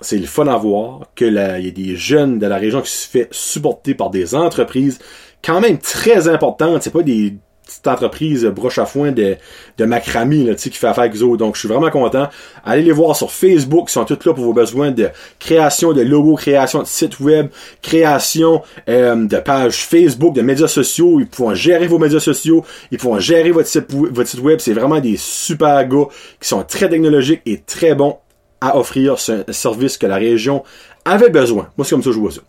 C'est 0.00 0.18
le 0.18 0.26
fun 0.26 0.46
à 0.46 0.56
voir 0.56 1.00
que 1.14 1.24
il 1.24 1.64
y 1.64 1.68
a 1.68 1.70
des 1.70 1.96
jeunes 1.96 2.38
de 2.38 2.46
la 2.46 2.56
région 2.56 2.82
qui 2.82 2.90
se 2.90 3.08
fait 3.08 3.28
supporter 3.30 3.94
par 3.94 4.10
des 4.10 4.34
entreprises 4.34 4.98
quand 5.42 5.60
même 5.60 5.78
très 5.78 6.28
importante. 6.28 6.82
C'est 6.82 6.92
pas 6.92 7.02
des 7.02 7.34
petites 7.66 7.86
entreprises 7.88 8.44
broche 8.44 8.78
à 8.78 8.86
foin 8.86 9.10
de, 9.10 9.36
de 9.76 9.84
macramé 9.84 10.44
là, 10.44 10.54
qui 10.54 10.70
fait 10.70 10.86
affaire 10.86 11.04
avec 11.04 11.16
eux. 11.16 11.36
Donc, 11.36 11.56
je 11.56 11.60
suis 11.60 11.68
vraiment 11.68 11.90
content. 11.90 12.28
Allez 12.64 12.82
les 12.82 12.92
voir 12.92 13.16
sur 13.16 13.32
Facebook. 13.32 13.86
Ils 13.88 13.92
sont 13.92 14.04
tous 14.04 14.24
là 14.24 14.34
pour 14.34 14.44
vos 14.44 14.52
besoins 14.52 14.92
de 14.92 15.08
création 15.38 15.92
de 15.92 16.02
logos, 16.02 16.36
création 16.36 16.82
de 16.82 16.86
sites 16.86 17.18
web, 17.18 17.48
création 17.82 18.62
euh, 18.88 19.26
de 19.26 19.36
pages 19.38 19.84
Facebook, 19.84 20.34
de 20.34 20.42
médias 20.42 20.68
sociaux. 20.68 21.18
Ils 21.20 21.26
pourront 21.26 21.54
gérer 21.54 21.86
vos 21.86 21.98
médias 21.98 22.20
sociaux. 22.20 22.64
Ils 22.92 22.98
pourront 22.98 23.18
gérer 23.18 23.50
votre 23.50 23.68
site, 23.68 23.92
votre 23.92 24.28
site 24.28 24.40
web. 24.40 24.60
C'est 24.60 24.74
vraiment 24.74 25.00
des 25.00 25.16
super 25.16 25.86
gars 25.88 26.06
qui 26.40 26.48
sont 26.48 26.62
très 26.62 26.88
technologiques 26.88 27.42
et 27.46 27.60
très 27.60 27.94
bons 27.94 28.18
à 28.60 28.76
offrir 28.76 29.18
ce 29.18 29.44
service 29.50 29.96
que 29.98 30.06
la 30.06 30.16
région 30.16 30.64
avait 31.04 31.30
besoin. 31.30 31.68
Moi, 31.76 31.84
c'est 31.84 31.90
comme 31.90 32.02
ça 32.02 32.10
que 32.10 32.14
je 32.14 32.20
vois 32.20 32.32
ça. 32.32 32.40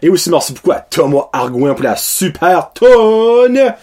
Et 0.00 0.08
aussi, 0.08 0.30
merci 0.30 0.52
beaucoup 0.52 0.72
à 0.72 0.80
Thomas 0.80 1.28
Argouin 1.32 1.74
pour 1.74 1.84
la 1.84 1.96
super 1.96 2.72
tonne. 2.72 3.74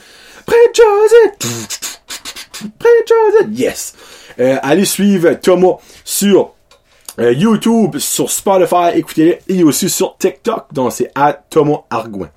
Yes! 3.51 3.93
Euh, 4.39 4.57
allez 4.63 4.86
suivre 4.86 5.34
Thomas 5.34 5.77
sur 6.03 6.53
euh, 7.19 7.34
YouTube, 7.34 7.98
sur 8.00 8.31
Spotify, 8.31 8.96
écoutez-le, 8.96 9.38
et 9.53 9.63
aussi 9.63 9.89
sur 9.89 10.17
TikTok, 10.17 10.74
donc 10.74 10.91
c'est 10.91 11.12
à 11.13 11.34
Thomas 11.34 11.81
Argouin. 11.89 12.29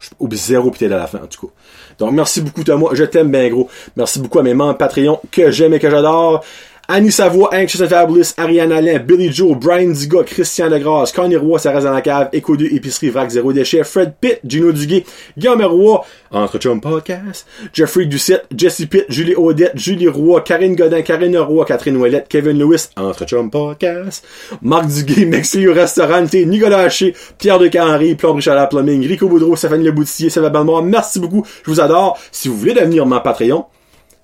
Je 0.00 0.36
zéro 0.36 0.70
peut-être 0.70 0.92
à 0.92 0.98
la 0.98 1.06
fin, 1.06 1.18
en 1.22 1.26
tout 1.26 1.48
cas. 1.48 1.52
Donc, 1.98 2.12
merci 2.12 2.40
beaucoup, 2.40 2.62
Thomas. 2.62 2.88
Je 2.92 3.04
t'aime 3.04 3.30
bien 3.30 3.48
gros. 3.48 3.68
Merci 3.96 4.20
beaucoup 4.20 4.38
à 4.38 4.42
mes 4.42 4.54
membres 4.54 4.76
Patreon 4.76 5.20
que 5.30 5.50
j'aime 5.50 5.74
et 5.74 5.78
que 5.78 5.90
j'adore. 5.90 6.44
Annie 6.88 7.10
Savoie, 7.10 7.52
Anxious 7.52 7.82
and 7.82 7.88
Fabulous, 7.88 8.32
Ariane 8.38 8.70
Alain, 8.70 9.00
Billy 9.00 9.28
Joe, 9.32 9.56
Brian 9.56 9.90
Diga, 9.90 10.24
Christian 10.24 10.68
Legrasse, 10.68 11.10
Connie 11.10 11.34
Roy, 11.34 11.58
Sarah 11.58 11.80
dans 11.80 11.92
la 11.92 12.00
cave, 12.00 12.28
Echo 12.32 12.56
2, 12.56 12.66
Épicerie, 12.66 13.10
Vrac, 13.10 13.28
Zéro 13.28 13.52
Déchet, 13.52 13.82
Fred 13.82 14.14
Pitt, 14.20 14.38
Gino 14.44 14.70
Duguay, 14.70 15.04
Guillaume 15.36 15.64
Roy, 15.64 16.00
Entre 16.30 16.58
Chum 16.58 16.80
Podcast, 16.80 17.44
Jeffrey 17.72 18.06
Doucette, 18.06 18.46
Jesse 18.56 18.86
Pitt, 18.86 19.04
Julie 19.08 19.34
Odette, 19.34 19.72
Julie 19.74 20.06
Roy, 20.06 20.40
Karine 20.42 20.76
Godin, 20.76 21.02
Karine 21.02 21.38
Roy, 21.38 21.64
Catherine 21.64 21.96
Ouellette, 21.96 22.28
Kevin 22.28 22.56
Lewis, 22.56 22.90
Entre 22.96 23.26
Chum 23.26 23.50
Podcast, 23.50 24.24
Marc 24.62 24.86
Duguay, 24.86 25.24
Mexi 25.26 25.66
au 25.66 25.74
restaurant, 25.74 26.24
Nicolas 26.32 26.82
Haché, 26.82 27.16
Pierre 27.36 27.58
de 27.58 27.66
Canry, 27.66 28.14
Plomb 28.14 28.34
Richard 28.34 28.68
Plumbing, 28.68 29.04
Rico 29.08 29.28
Boudreau, 29.28 29.56
Stéphanie 29.56 29.84
Le 29.84 29.90
Boutier, 29.90 30.30
Sylvain 30.30 30.50
Balmore, 30.50 30.84
merci 30.84 31.18
beaucoup, 31.18 31.44
je 31.64 31.70
vous 31.70 31.80
adore. 31.80 32.16
Si 32.30 32.46
vous 32.46 32.56
voulez 32.56 32.74
devenir 32.74 33.06
mon 33.06 33.18
Patreon, 33.18 33.64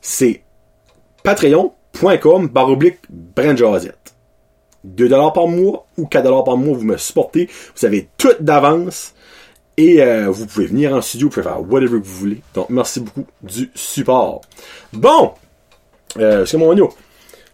c'est 0.01 0.43
Patreon 1.25 1.73
.com 2.01 2.49
baroblique 2.49 2.99
Brand 3.11 3.57
2 4.85 5.09
par 5.09 5.47
mois 5.47 5.87
ou 5.97 6.07
4 6.07 6.45
par 6.45 6.57
mois, 6.57 6.77
vous 6.77 6.85
me 6.85 6.97
supportez. 6.97 7.49
Vous 7.77 7.87
avez 7.87 8.09
tout 8.19 8.35
d'avance. 8.41 9.15
Et 9.79 10.03
euh, 10.03 10.29
vous 10.29 10.47
pouvez 10.47 10.67
venir 10.67 10.95
en 10.95 11.01
studio, 11.01 11.29
vous 11.29 11.35
pouvez 11.35 11.45
faire 11.45 11.61
whatever 11.63 11.99
que 12.01 12.07
vous 12.07 12.19
voulez. 12.19 12.43
Donc, 12.55 12.69
merci 12.69 13.01
beaucoup 13.01 13.25
du 13.43 13.71
support. 13.75 14.43
Bon! 14.93 15.33
Euh, 16.19 16.45
c'est 16.45 16.59
mon 16.59 16.69
audio. 16.69 16.93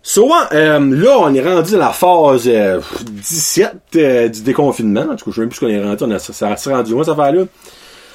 Souvent, 0.02 0.40
euh, 0.52 0.80
là, 0.80 1.18
on 1.21 1.33
est 1.33 1.42
rendu 1.42 1.76
à 1.76 1.78
la 1.78 1.90
phase 1.90 2.50
17 3.09 4.33
du 4.33 4.42
déconfinement. 4.42 5.02
En 5.02 5.16
tout 5.16 5.26
cas, 5.26 5.30
je 5.30 5.33
sais 5.33 5.40
même 5.42 5.49
plus 5.50 5.61
qu'on 5.61 5.68
est 5.68 5.83
rendu. 5.83 6.04
On 6.04 6.11
a, 6.11 6.18
ça, 6.18 6.57
ça 6.57 6.76
rendu 6.76 6.92
loin, 6.92 7.04
cette 7.04 7.12
affaire-là? 7.12 7.45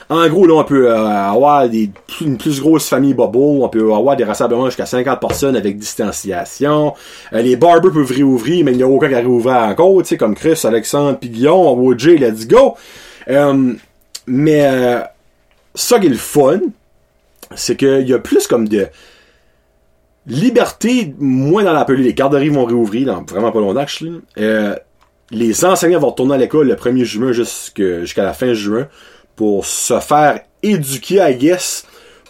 En 0.09 0.27
gros, 0.27 0.45
là, 0.45 0.55
on 0.55 0.63
peut 0.63 0.89
euh, 0.89 1.05
avoir 1.05 1.65
une 2.21 2.37
plus 2.37 2.61
grosse 2.61 2.89
famille 2.89 3.13
bubble, 3.13 3.37
on 3.37 3.69
peut 3.69 3.93
avoir 3.93 4.15
des 4.15 4.23
rassemblements 4.23 4.65
jusqu'à 4.65 4.85
50 4.85 5.19
personnes 5.19 5.55
avec 5.55 5.77
distanciation. 5.77 6.93
Euh, 7.31 7.41
les 7.41 7.55
barbers 7.55 7.91
peuvent 7.91 8.11
réouvrir, 8.11 8.65
mais 8.65 8.71
il 8.71 8.77
n'y 8.77 8.83
a 8.83 8.87
aucun 8.87 9.07
qui 9.07 9.15
a 9.15 9.19
réouvert 9.19 9.63
encore, 9.63 10.01
tu 10.01 10.09
sais, 10.09 10.17
comme 10.17 10.35
Chris, 10.35 10.59
Alexandre, 10.63 11.17
puis 11.19 11.29
Guillaume, 11.29 11.79
OJ, 11.79 12.07
let's 12.19 12.47
go. 12.47 12.75
Euh, 13.29 13.73
mais 14.27 15.03
ça 15.75 15.99
qui 15.99 16.07
est 16.07 16.09
le 16.09 16.15
fun, 16.15 16.59
c'est 17.55 17.75
qu'il 17.75 18.07
y 18.07 18.13
a 18.13 18.19
plus 18.19 18.47
comme 18.47 18.67
de 18.67 18.87
liberté, 20.27 21.13
moins 21.19 21.63
dans 21.63 21.73
la. 21.73 21.85
Les 21.89 22.13
garderies 22.13 22.49
vont 22.49 22.65
réouvrir 22.65 23.07
dans 23.07 23.23
vraiment 23.23 23.51
pas 23.51 23.59
longtemps, 23.59 23.85
les 25.31 25.65
enseignants 25.65 25.99
vont 25.99 26.09
retourner 26.09 26.35
à 26.35 26.37
l'école 26.37 26.67
le 26.67 26.75
1er 26.75 27.03
juin 27.03 27.31
jusqu'à 27.31 28.23
la 28.23 28.33
fin 28.33 28.53
juin 28.53 28.87
pour 29.35 29.65
se 29.65 29.99
faire 29.99 30.41
éduquer, 30.61 31.15
I 31.15 31.35
guess, 31.35 31.85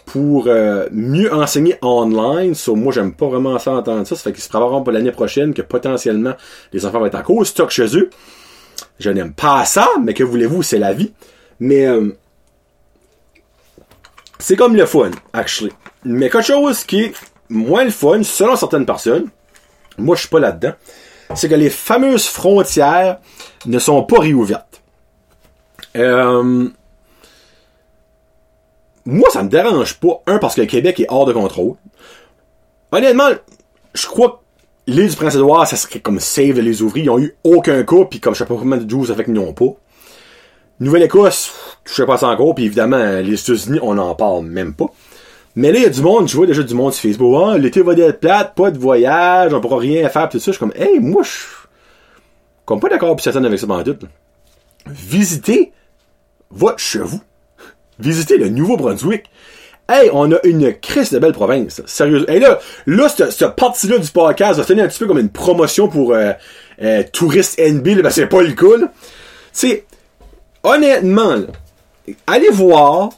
pour 0.06 0.46
euh, 0.46 0.88
mieux 0.92 1.32
enseigner 1.32 1.76
online. 1.82 2.54
So, 2.54 2.74
moi, 2.74 2.92
j'aime 2.92 3.14
pas 3.14 3.28
vraiment 3.28 3.58
ça 3.58 3.72
entendre 3.72 4.06
ça. 4.06 4.16
Ça 4.16 4.22
fait 4.22 4.32
qu'ils 4.32 4.42
se 4.42 4.48
prépareront 4.48 4.82
pour 4.82 4.92
l'année 4.92 5.12
prochaine 5.12 5.54
que 5.54 5.62
potentiellement 5.62 6.34
les 6.72 6.84
enfants 6.86 7.00
vont 7.00 7.06
être 7.06 7.18
en 7.18 7.22
cause 7.22 7.48
stock 7.48 7.70
chez 7.70 7.96
eux. 7.96 8.10
Je 8.98 9.10
n'aime 9.10 9.32
pas 9.32 9.64
ça, 9.64 9.88
mais 10.02 10.14
que 10.14 10.24
voulez-vous, 10.24 10.62
c'est 10.62 10.78
la 10.78 10.92
vie. 10.92 11.12
Mais 11.60 11.86
euh, 11.86 12.16
c'est 14.38 14.56
comme 14.56 14.76
le 14.76 14.86
fun, 14.86 15.10
actually. 15.32 15.72
Mais 16.04 16.28
quelque 16.28 16.46
chose 16.46 16.84
qui 16.84 17.02
est 17.02 17.14
moins 17.48 17.84
le 17.84 17.90
fun, 17.90 18.22
selon 18.22 18.56
certaines 18.56 18.86
personnes, 18.86 19.28
moi 19.98 20.16
je 20.16 20.20
suis 20.20 20.28
pas 20.28 20.40
là-dedans, 20.40 20.72
c'est 21.34 21.48
que 21.48 21.54
les 21.54 21.70
fameuses 21.70 22.26
frontières 22.26 23.18
ne 23.66 23.78
sont 23.78 24.02
pas 24.02 24.20
réouvertes. 24.20 24.82
Euh, 25.96 26.68
moi, 29.06 29.28
ça 29.30 29.42
me 29.42 29.48
dérange 29.48 29.94
pas. 30.00 30.22
Un, 30.26 30.38
parce 30.38 30.54
que 30.54 30.62
le 30.62 30.66
Québec 30.66 31.00
est 31.00 31.06
hors 31.08 31.26
de 31.26 31.32
contrôle. 31.32 31.74
Honnêtement, 32.92 33.30
je 33.94 34.06
crois 34.06 34.42
que 34.86 34.92
l'île 34.92 35.10
du 35.10 35.16
Prince-Édouard, 35.16 35.66
ça 35.66 35.76
serait 35.76 36.00
comme 36.00 36.20
save 36.20 36.60
les 36.60 36.82
ouvriers. 36.82 37.04
Ils 37.04 37.10
ont 37.10 37.18
eu 37.18 37.36
aucun 37.44 37.82
cas, 37.84 38.04
puis 38.08 38.20
comme 38.20 38.34
je 38.34 38.38
sais 38.38 38.46
pas 38.46 38.56
comment 38.56 38.76
de 38.76 38.84
12 38.84 39.10
avec 39.10 39.26
qu'ils 39.26 39.34
n'ont 39.34 39.52
pas. 39.52 39.74
Nouvelle-Écosse, 40.80 41.52
je 41.84 41.94
sais 41.94 42.06
pas 42.06 42.16
ça 42.16 42.28
encore, 42.28 42.54
puis 42.54 42.64
évidemment, 42.64 43.20
les 43.20 43.40
États-Unis, 43.40 43.78
on 43.82 43.94
n'en 43.94 44.14
parle 44.14 44.44
même 44.46 44.74
pas. 44.74 44.86
Mais 45.56 45.70
là, 45.70 45.78
il 45.78 45.82
y 45.84 45.86
a 45.86 45.90
du 45.90 46.02
monde, 46.02 46.26
je 46.28 46.36
vois 46.36 46.46
déjà 46.46 46.64
du 46.64 46.74
monde 46.74 46.92
sur 46.92 47.02
Facebook. 47.02 47.40
Ah, 47.46 47.56
l'été 47.56 47.80
va 47.80 47.92
être 47.92 48.18
plate, 48.18 48.54
pas 48.56 48.72
de 48.72 48.78
voyage, 48.78 49.54
on 49.54 49.60
pourra 49.60 49.78
rien 49.78 50.08
faire, 50.08 50.28
tout 50.28 50.40
ça. 50.40 50.46
Je 50.46 50.56
suis 50.56 50.58
comme, 50.58 50.72
hey, 50.74 50.98
moi, 50.98 51.22
je 51.22 51.30
suis 51.30 51.46
comme 52.64 52.80
pas 52.80 52.88
d'accord 52.88 53.10
pour 53.10 53.20
certaines 53.20 53.46
avec 53.46 53.58
ça 53.58 53.66
dans 53.66 53.80
doute. 53.82 54.04
Visitez 54.86 55.72
votre 56.50 56.78
chez 56.78 56.98
vous. 56.98 57.20
Visitez 57.98 58.36
le 58.36 58.48
Nouveau-Brunswick. 58.48 59.30
Hey, 59.88 60.08
on 60.12 60.32
a 60.32 60.38
une 60.44 60.72
crise 60.72 61.10
de 61.10 61.18
belle 61.18 61.32
province. 61.32 61.82
Sérieux. 61.84 62.24
Et 62.30 62.38
là, 62.38 62.58
là, 62.86 63.08
cette, 63.08 63.54
partie-là 63.54 63.98
du 63.98 64.10
podcast 64.10 64.58
va 64.58 64.64
tenir 64.64 64.84
un 64.84 64.88
petit 64.88 64.98
peu 64.98 65.06
comme 65.06 65.18
une 65.18 65.28
promotion 65.28 65.88
pour 65.88 66.14
euh, 66.14 66.32
euh, 66.82 67.02
touristes 67.12 67.60
NB, 67.60 68.02
ben 68.02 68.10
c'est 68.10 68.26
pas 68.26 68.42
le 68.42 68.52
cas, 68.52 68.78
là. 68.78 68.92
C'est, 69.52 69.84
honnêtement, 70.62 71.42
allez 72.26 72.48
voir 72.50 73.10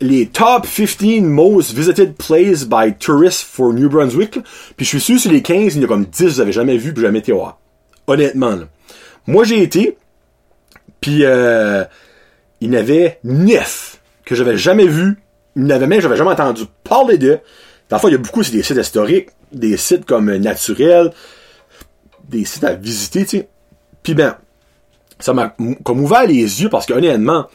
les 0.00 0.26
top 0.26 0.66
15 0.66 1.20
most 1.20 1.72
visited 1.72 2.16
places 2.16 2.64
by 2.64 2.94
tourists 2.98 3.42
for 3.42 3.72
New 3.72 3.88
Brunswick, 3.88 4.38
puis 4.76 4.86
je 4.86 4.90
suis 4.90 5.00
sûr 5.00 5.20
sur 5.20 5.30
les 5.30 5.42
15, 5.42 5.76
il 5.76 5.82
y 5.82 5.84
a 5.84 5.88
comme 5.88 6.06
10 6.06 6.24
vous 6.24 6.40
avez 6.40 6.52
jamais 6.52 6.76
vu, 6.78 6.94
puis 6.94 7.02
jamais 7.02 7.18
été 7.18 7.32
voir. 7.32 7.58
Honnêtement. 8.06 8.58
Moi, 9.26 9.44
j'ai 9.44 9.62
été, 9.62 9.98
puis 11.00 11.24
euh, 11.24 11.84
il 12.60 12.72
y 12.72 12.76
en 12.76 12.80
avait 12.80 13.18
9 13.24 13.97
que 14.28 14.34
j'avais 14.34 14.56
jamais 14.56 14.86
vu, 14.86 15.18
avait 15.56 15.86
même, 15.86 16.00
j'avais 16.00 16.16
jamais 16.16 16.30
entendu 16.30 16.64
parler 16.84 17.18
d'eux. 17.18 17.40
Parfois, 17.88 18.10
il 18.10 18.12
y 18.12 18.16
a 18.16 18.18
beaucoup, 18.18 18.42
c'est 18.42 18.52
des 18.52 18.62
sites 18.62 18.76
historiques, 18.76 19.30
des 19.52 19.76
sites 19.76 20.04
comme 20.04 20.34
naturels, 20.36 21.12
des 22.28 22.44
sites 22.44 22.64
à 22.64 22.74
visiter, 22.74 23.24
tu 23.24 23.38
sais. 23.38 23.48
Puis 24.02 24.14
ben, 24.14 24.36
ça 25.18 25.32
m'a 25.32 25.56
comme 25.82 26.00
ouvert 26.00 26.26
les 26.26 26.62
yeux 26.62 26.68
parce 26.68 26.86
que 26.86 26.92
honnêtement, 26.92 27.48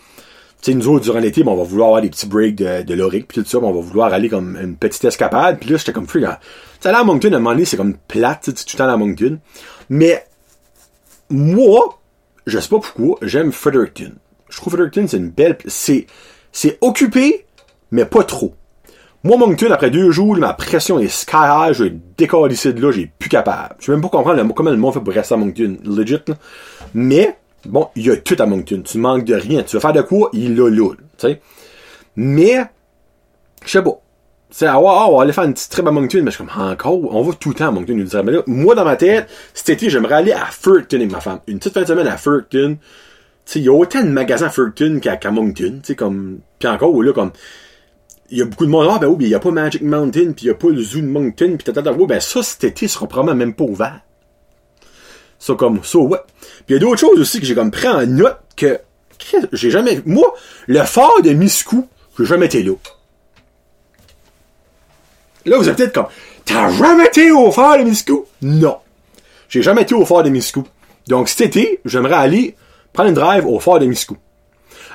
tu 0.62 0.72
sais, 0.72 0.78
nous 0.78 0.88
autres, 0.88 1.04
durant 1.04 1.20
l'été, 1.20 1.44
on 1.46 1.56
va 1.56 1.64
vouloir 1.64 1.90
avoir 1.90 2.02
des 2.02 2.10
petits 2.10 2.26
breaks 2.26 2.56
de, 2.56 2.82
de 2.82 2.94
l'oric 2.96 3.28
puis 3.28 3.42
tout 3.42 3.48
ça, 3.48 3.60
on 3.60 3.72
va 3.72 3.82
vouloir 3.82 4.12
aller 4.12 4.30
comme 4.30 4.58
une 4.58 4.76
petite 4.76 5.06
escapade, 5.06 5.60
puis 5.60 5.70
là, 5.70 5.78
j'étais 5.78 5.94
comme 5.94 6.08
fou, 6.08 6.20
tu 6.20 6.26
sais, 6.80 6.90
à 6.90 7.04
Moncton, 7.04 7.32
à 7.34 7.36
un 7.36 7.40
moment 7.40 7.52
donné, 7.52 7.66
c'est 7.66 7.78
comme 7.78 7.96
plate, 7.96 8.42
tu 8.44 8.54
tout 8.54 8.64
le 8.74 8.78
temps 8.78 8.90
à 8.90 8.98
Moncton. 8.98 9.40
Mais, 9.90 10.26
moi, 11.30 12.00
je 12.46 12.60
sais 12.60 12.70
pas 12.70 12.80
pourquoi, 12.80 13.18
j'aime 13.22 13.52
Fredericton. 13.52 14.14
Je 14.50 14.58
trouve 14.58 14.74
Fredericton, 14.74 15.06
c'est 15.08 15.18
une 15.18 15.30
belle, 15.30 15.58
c'est, 15.68 16.08
c'est 16.54 16.78
occupé, 16.80 17.46
mais 17.92 18.06
pas 18.06 18.24
trop. 18.24 18.54
Moi, 19.26 19.38
Moncton, 19.38 19.72
après 19.72 19.90
deux 19.90 20.12
jours, 20.12 20.36
ma 20.38 20.54
pression 20.54 21.00
est 21.00 21.08
sky 21.08 21.36
high, 21.36 21.74
je 21.74 21.86
décolle 22.18 22.52
ici 22.52 22.74
de 22.74 22.82
là, 22.82 22.92
j'ai 22.92 23.10
plus 23.20 23.30
capable. 23.30 23.76
Je 23.80 23.86
sais 23.86 23.92
même 23.92 24.02
pas 24.02 24.10
comprendre 24.10 24.54
comment 24.54 24.70
le 24.70 24.78
monde 24.78 24.94
fait 24.94 25.00
pour 25.00 25.14
rester 25.14 25.34
à 25.34 25.38
Moncton, 25.38 25.78
legit, 25.86 26.20
là. 26.28 26.36
Mais, 26.94 27.38
bon, 27.66 27.88
il 27.96 28.06
y 28.06 28.12
a 28.12 28.18
tout 28.18 28.36
à 28.38 28.46
Moncton. 28.46 28.82
Tu 28.84 28.98
manques 28.98 29.24
de 29.24 29.34
rien. 29.34 29.64
Tu 29.64 29.78
veux 29.78 29.80
faire 29.80 29.94
de 29.94 30.02
quoi? 30.02 30.30
Il 30.34 30.56
l'a 30.58 30.70
là, 30.70 30.90
tu 31.18 31.28
sais. 31.28 31.42
Mais, 32.18 32.66
je 33.66 33.72
sais 33.72 33.82
pas. 33.82 33.98
C'est, 34.52 34.68
ah, 34.68 34.78
ouais, 34.78 34.90
on 35.08 35.18
va 35.18 35.24
aller 35.24 35.32
faire 35.32 35.46
une 35.46 35.54
petite 35.54 35.72
trip 35.72 35.88
à 35.88 35.92
Moncton, 35.92 36.20
mais 36.22 36.30
je 36.30 36.36
suis 36.36 36.46
comme, 36.46 36.62
encore, 36.62 37.16
on 37.16 37.24
va 37.24 37.34
tout 37.34 37.50
le 37.50 37.56
temps 37.56 37.70
à 37.70 37.72
Moncton, 37.72 37.96
il 37.98 38.04
dirait, 38.04 38.24
mais 38.24 38.34
là, 38.34 38.42
moi, 38.46 38.76
dans 38.76 38.84
ma 38.86 38.98
tête, 38.98 39.28
cet 39.54 39.70
été, 39.70 39.90
j'aimerais 39.90 40.16
aller 40.16 40.34
à 40.34 40.46
Fredericton 40.46 40.98
avec 40.98 41.12
ma 41.12 41.22
femme. 41.22 41.40
Une 41.48 41.60
petite 41.60 41.74
fin 41.74 41.82
de 41.82 41.88
semaine 41.88 42.08
à 42.08 42.18
Fredericton. 42.18 42.78
Il 43.56 43.62
y 43.62 43.70
a 43.70 43.74
autant 43.74 44.02
de 44.04 44.10
magasins 44.10 44.48
à 44.48 45.18
qu'à, 45.18 45.32
Moncton, 45.32 45.80
tu 45.84 45.96
comme, 45.96 46.40
pis 46.60 46.68
encore, 46.68 47.02
là, 47.04 47.14
comme, 47.14 47.32
il 48.30 48.40
y 48.40 48.42
a 48.42 48.46
beaucoup 48.46 48.66
de 48.66 48.72
monde, 48.72 48.88
ah, 48.90 48.98
ben 49.00 49.16
il 49.20 49.28
y 49.28 49.36
a 49.36 49.40
pas 49.40 49.52
Magic 49.52 49.82
Mountain, 49.82 50.32
puis 50.32 50.46
il 50.46 50.48
y 50.48 50.50
a 50.50 50.56
pas 50.56 50.70
le 50.70 50.82
Zoo 50.82 51.02
de 51.02 51.06
Moncton, 51.06 51.56
pis 51.58 51.66
tata, 51.66 51.82
ben 51.82 52.20
ça, 52.20 52.42
cet 52.42 52.64
été, 52.64 52.88
sera 52.88 53.08
probablement 53.08 53.38
même 53.38 53.54
pas 53.54 53.66
ouvert. 53.66 54.00
Ça, 55.38 55.56
comme, 55.56 55.84
ça, 55.84 56.00
ouais. 56.00 56.20
Puis 56.66 56.70
il 56.70 56.74
y 56.74 56.76
a 56.78 56.80
d'autres 56.80 57.00
choses 57.00 57.20
aussi 57.20 57.40
que 57.40 57.46
j'ai 57.46 57.54
comme 57.54 57.70
pris 57.70 57.88
en 57.88 58.06
note 58.08 58.40
que, 58.56 58.80
j'ai 59.52 59.70
jamais, 59.70 60.02
moi, 60.06 60.34
le 60.68 60.82
fort 60.84 61.22
de 61.22 61.32
Miscou, 61.32 61.88
j'ai 62.18 62.26
jamais 62.26 62.46
été 62.46 62.64
là. 62.64 62.74
Là, 65.46 65.58
vous 65.58 65.68
êtes 65.68 65.76
peut-être 65.76 65.94
comme, 65.94 66.08
t'as 66.46 66.72
jamais 66.72 67.06
été 67.06 67.32
au 67.32 67.52
fort 67.52 67.78
de 67.78 67.84
Miscou? 67.84 68.26
Non. 68.42 68.78
J'ai 69.50 69.62
jamais 69.62 69.82
été 69.84 69.94
au 69.94 70.06
fort 70.06 70.24
de 70.24 70.30
Miscou. 70.30 70.64
Donc, 71.08 71.28
cet 71.28 71.42
été, 71.42 71.82
j'aimerais 71.86 72.16
aller 72.16 72.56
prendre 72.94 73.10
une 73.10 73.16
drive 73.16 73.46
au 73.46 73.60
fort 73.60 73.80
de 73.80 73.86
Miscou. 73.86 74.18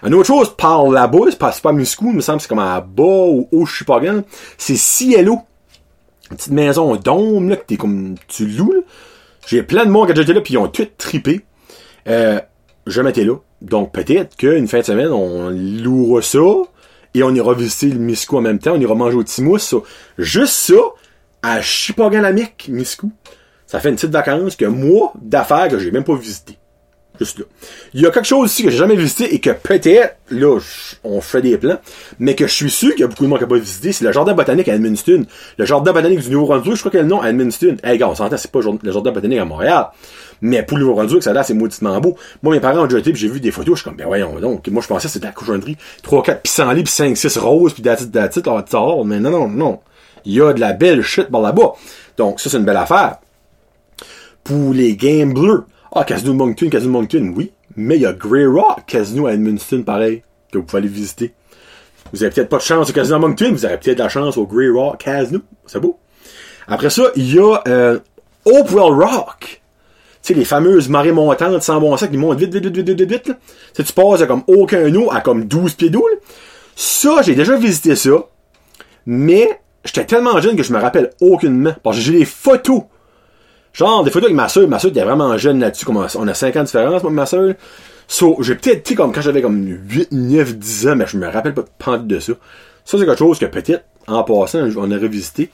Une 0.04 0.14
autre 0.14 0.26
chose, 0.26 0.54
par 0.56 0.88
là-bas, 0.88 1.18
c'est 1.30 1.38
pas, 1.38 1.52
pas 1.62 1.72
Miscou, 1.72 2.10
il 2.10 2.16
me 2.16 2.20
semble, 2.20 2.40
c'est 2.40 2.48
comme 2.48 2.60
à 2.60 2.80
bas 2.80 3.26
ou 3.50 3.66
je 3.66 3.84
pas 3.84 4.00
bien. 4.00 4.24
C'est 4.56 4.76
Cielo. 4.76 5.40
Une 6.30 6.36
petite 6.36 6.52
maison 6.52 6.94
dôme, 6.96 7.48
là, 7.48 7.56
que 7.56 7.64
t'es 7.64 7.76
comme, 7.76 8.14
tu 8.28 8.46
loues. 8.46 8.84
J'ai 9.46 9.62
plein 9.62 9.86
de 9.86 9.90
monde 9.90 10.08
qui 10.08 10.14
j'étais 10.14 10.34
là, 10.34 10.40
puis 10.40 10.54
ils 10.54 10.58
ont 10.58 10.68
tout 10.68 10.86
trippé. 10.98 11.40
Euh, 12.06 12.38
jamais 12.86 13.10
été 13.10 13.24
là. 13.24 13.36
Donc, 13.62 13.92
peut-être 13.92 14.36
qu'une 14.36 14.68
fin 14.68 14.80
de 14.80 14.84
semaine, 14.84 15.10
on 15.10 15.48
louera 15.50 16.22
ça, 16.22 16.38
et 17.14 17.22
on 17.22 17.34
ira 17.34 17.54
visiter 17.54 17.88
le 17.88 17.98
Miscou 17.98 18.36
en 18.36 18.42
même 18.42 18.58
temps, 18.58 18.74
on 18.74 18.80
ira 18.80 18.94
manger 18.94 19.16
au 19.16 19.24
Timous. 19.24 19.74
Juste 20.18 20.52
ça, 20.52 20.74
à 21.42 21.62
Chipaganamic, 21.62 22.68
Miscou. 22.68 23.10
Ça 23.66 23.80
fait 23.80 23.88
une 23.88 23.96
petite 23.96 24.10
vacance 24.10 24.54
que 24.54 24.66
moi, 24.66 25.12
d'affaires 25.20 25.68
que 25.68 25.78
j'ai 25.78 25.90
même 25.90 26.04
pas 26.04 26.14
visité. 26.14 26.57
Juste 27.18 27.38
là. 27.38 27.44
Il 27.94 28.00
y 28.00 28.06
a 28.06 28.10
quelque 28.10 28.26
chose 28.26 28.44
aussi 28.44 28.62
que 28.62 28.70
j'ai 28.70 28.76
jamais 28.76 28.94
visité 28.94 29.34
et 29.34 29.40
que 29.40 29.50
peut-être, 29.50 30.16
là, 30.30 30.58
on 31.04 31.20
fait 31.20 31.42
des 31.42 31.58
plans, 31.58 31.78
mais 32.18 32.34
que 32.34 32.46
je 32.46 32.52
suis 32.52 32.70
sûr 32.70 32.90
qu'il 32.92 33.00
y 33.00 33.04
a 33.04 33.08
beaucoup 33.08 33.24
de 33.24 33.28
monde 33.28 33.38
qui 33.38 33.44
n'a 33.44 33.48
pas 33.48 33.58
visité, 33.58 33.92
c'est 33.92 34.04
le 34.04 34.12
jardin 34.12 34.34
botanique 34.34 34.68
à 34.68 34.74
Edmundston. 34.74 35.26
Le 35.56 35.64
jardin 35.64 35.92
botanique 35.92 36.20
du 36.20 36.30
Nouveau-Brunswick, 36.30 36.76
je 36.76 36.80
crois 36.80 36.90
qu'il 36.90 36.98
y 36.98 37.00
a 37.00 37.04
le 37.04 37.08
nom 37.08 37.20
à 37.20 37.30
Edmundston. 37.30 37.76
Hey, 37.82 37.98
gars, 37.98 38.08
on 38.08 38.14
s'entend, 38.14 38.36
c'est 38.36 38.50
pas 38.50 38.60
le 38.60 38.92
jardin 38.92 39.10
botanique 39.10 39.38
à 39.38 39.44
Montréal. 39.44 39.88
Mais 40.40 40.62
pour 40.62 40.78
le 40.78 40.84
Nouveau-Brunswick, 40.84 41.22
ça 41.22 41.30
a 41.30 41.32
l'air, 41.32 41.44
c'est 41.44 41.54
mauditement 41.54 42.00
beau. 42.00 42.16
Moi, 42.42 42.54
mes 42.54 42.60
parents 42.60 42.82
ont 42.82 42.86
déjà 42.86 42.98
été 42.98 43.14
j'ai 43.14 43.28
vu 43.28 43.40
des 43.40 43.50
photos, 43.50 43.76
je 43.76 43.82
suis 43.82 43.90
comme, 43.90 43.96
ben 43.96 44.06
voyons 44.06 44.38
donc. 44.38 44.68
Moi, 44.68 44.82
je 44.82 44.86
pensais 44.86 45.08
que 45.08 45.12
c'était 45.12 45.26
la 45.26 45.32
cochonnerie. 45.32 45.76
3, 46.02 46.22
4 46.22 46.42
pissenlits 46.42 46.84
pis 46.84 46.92
5, 46.92 47.16
6 47.16 47.38
roses 47.38 47.72
pis 47.72 47.82
d'attitude, 47.82 48.12
d'attitude, 48.12 48.46
là, 48.46 48.64
mais 49.04 49.18
non, 49.18 49.30
non, 49.30 49.48
non. 49.48 49.80
Il 50.24 50.34
y 50.34 50.40
a 50.40 50.52
de 50.52 50.60
la 50.60 50.72
belle 50.72 51.02
shit 51.02 51.28
par 51.28 51.40
là-bas. 51.40 51.72
Donc, 52.16 52.38
ça, 52.40 52.50
c'est 52.50 52.56
une 52.56 52.64
belle 52.64 52.76
affaire. 52.76 53.16
Pour 54.44 54.72
les 54.72 54.96
gamblers, 54.96 55.64
ah, 55.92 56.04
Casino 56.04 56.32
de 56.32 56.36
Moncton, 56.36 56.68
Casino 56.68 56.92
de 56.92 56.98
Moncton, 56.98 57.32
oui. 57.36 57.52
Mais 57.76 57.96
il 57.96 58.02
y 58.02 58.06
a 58.06 58.12
Grey 58.12 58.46
Rock 58.46 58.84
Casino 58.86 59.26
à 59.26 59.34
Edmundston, 59.34 59.82
pareil, 59.82 60.22
que 60.52 60.58
vous 60.58 60.64
pouvez 60.64 60.78
aller 60.78 60.88
visiter. 60.88 61.34
Vous 62.12 62.22
avez 62.22 62.32
peut-être 62.32 62.48
pas 62.48 62.58
de 62.58 62.62
chance 62.62 62.90
au 62.90 62.92
Casino 62.92 63.16
de 63.16 63.26
Moncton, 63.26 63.50
vous 63.52 63.64
aurez 63.64 63.78
peut-être 63.78 63.98
la 63.98 64.08
chance 64.08 64.36
au 64.36 64.46
Grey 64.46 64.68
Rock 64.68 64.98
Casino. 64.98 65.40
C'est 65.66 65.80
beau. 65.80 65.98
Après 66.66 66.90
ça, 66.90 67.04
il 67.16 67.34
y 67.34 67.38
a 67.38 67.62
euh, 67.66 67.98
Hopewell 68.44 68.92
Rock. 68.92 69.62
Tu 70.22 70.34
sais, 70.34 70.34
les 70.34 70.44
fameuses 70.44 70.88
marées 70.88 71.12
montantes 71.12 71.62
sans 71.62 71.80
bon 71.80 71.96
sens 71.96 72.08
qui 72.08 72.16
montent 72.16 72.38
vite, 72.38 72.52
vite, 72.52 72.64
vite, 72.64 72.76
vite, 72.76 73.00
vite, 73.00 73.10
vite. 73.10 73.36
Tu, 73.74 73.84
tu 73.84 73.92
passes 73.92 74.20
à 74.20 74.26
comme 74.26 74.42
aucun 74.46 74.94
eau 74.94 75.10
à 75.10 75.20
comme 75.20 75.44
12 75.44 75.74
pieds 75.74 75.90
d'eau. 75.90 76.06
Ça, 76.76 77.22
j'ai 77.22 77.34
déjà 77.34 77.56
visité 77.56 77.96
ça. 77.96 78.10
Mais 79.06 79.60
j'étais 79.84 80.04
tellement 80.04 80.40
jeune 80.40 80.56
que 80.56 80.62
je 80.62 80.72
me 80.72 80.78
rappelle 80.78 81.10
aucunement. 81.20 81.74
Parce 81.82 81.96
que 81.96 82.02
j'ai 82.02 82.18
des 82.18 82.24
photos 82.24 82.82
Genre, 83.72 84.04
des 84.04 84.10
photos 84.10 84.26
avec 84.26 84.36
ma 84.36 84.48
soeur, 84.48 84.68
ma 84.68 84.78
soeur 84.78 84.90
était 84.90 85.04
vraiment 85.04 85.36
jeune 85.38 85.60
là-dessus, 85.60 85.86
on 85.88 86.28
a 86.28 86.34
5 86.34 86.56
ans 86.56 86.60
de 86.60 86.64
différence, 86.66 87.02
moi, 87.02 87.12
ma 87.12 87.26
soeur. 87.26 87.54
So, 88.06 88.36
j'ai 88.40 88.54
peut-être 88.54 88.78
été 88.78 88.94
comme 88.94 89.12
quand 89.12 89.20
j'avais 89.20 89.42
comme 89.42 89.64
8, 89.66 90.12
9, 90.12 90.56
10 90.56 90.88
ans, 90.88 90.96
mais 90.96 91.06
je 91.06 91.16
me 91.18 91.28
rappelle 91.28 91.54
pas 91.54 91.98
de 91.98 92.18
ça. 92.18 92.32
Ça, 92.84 92.98
c'est 92.98 93.04
quelque 93.04 93.18
chose 93.18 93.38
que 93.38 93.46
peut-être, 93.46 93.84
en 94.06 94.24
passant, 94.24 94.66
on 94.76 94.90
a 94.90 94.96
revisité. 94.96 95.50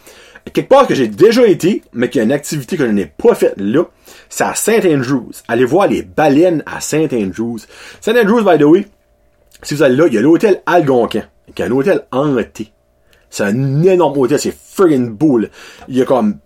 Quelque 0.52 0.68
part 0.68 0.87
que 0.87 0.94
j'ai 0.94 1.09
déjà 1.09 1.47
été, 1.47 1.83
mais 1.92 2.09
qu'il 2.09 2.18
y 2.18 2.23
a 2.23 2.25
une 2.25 2.33
activité 2.33 2.76
que 2.76 2.87
je 2.87 2.92
n'ai 2.92 3.06
pas 3.06 3.35
faite 3.35 3.54
là, 3.56 3.85
c'est 4.28 4.44
à 4.44 4.54
Saint 4.54 4.80
Andrews. 4.85 5.33
Allez 5.49 5.64
voir 5.64 5.88
les 5.88 6.02
baleines 6.02 6.62
à 6.66 6.80
Saint 6.80 7.09
Andrews. 7.12 7.61
Saint 8.00 8.16
Andrews, 8.16 8.44
by 8.44 8.59
the 8.59 8.64
way, 8.64 8.87
si 9.62 9.75
vous 9.75 9.83
allez 9.83 9.97
là, 9.97 10.06
il 10.06 10.14
y 10.14 10.18
a 10.18 10.21
l'hôtel 10.21 10.62
Algonquin, 10.66 11.25
qui 11.54 11.62
est 11.62 11.64
un 11.64 11.71
hôtel 11.71 12.06
hanté. 12.12 12.73
C'est 13.30 13.44
un 13.44 13.83
énorme 13.83 14.16
hôtel, 14.18 14.38
c'est 14.38 14.54
friggin' 14.54 15.11
beau. 15.11 15.40
Il 15.88 15.97
y 15.97 16.02
a 16.02 16.04
comme 16.04 16.37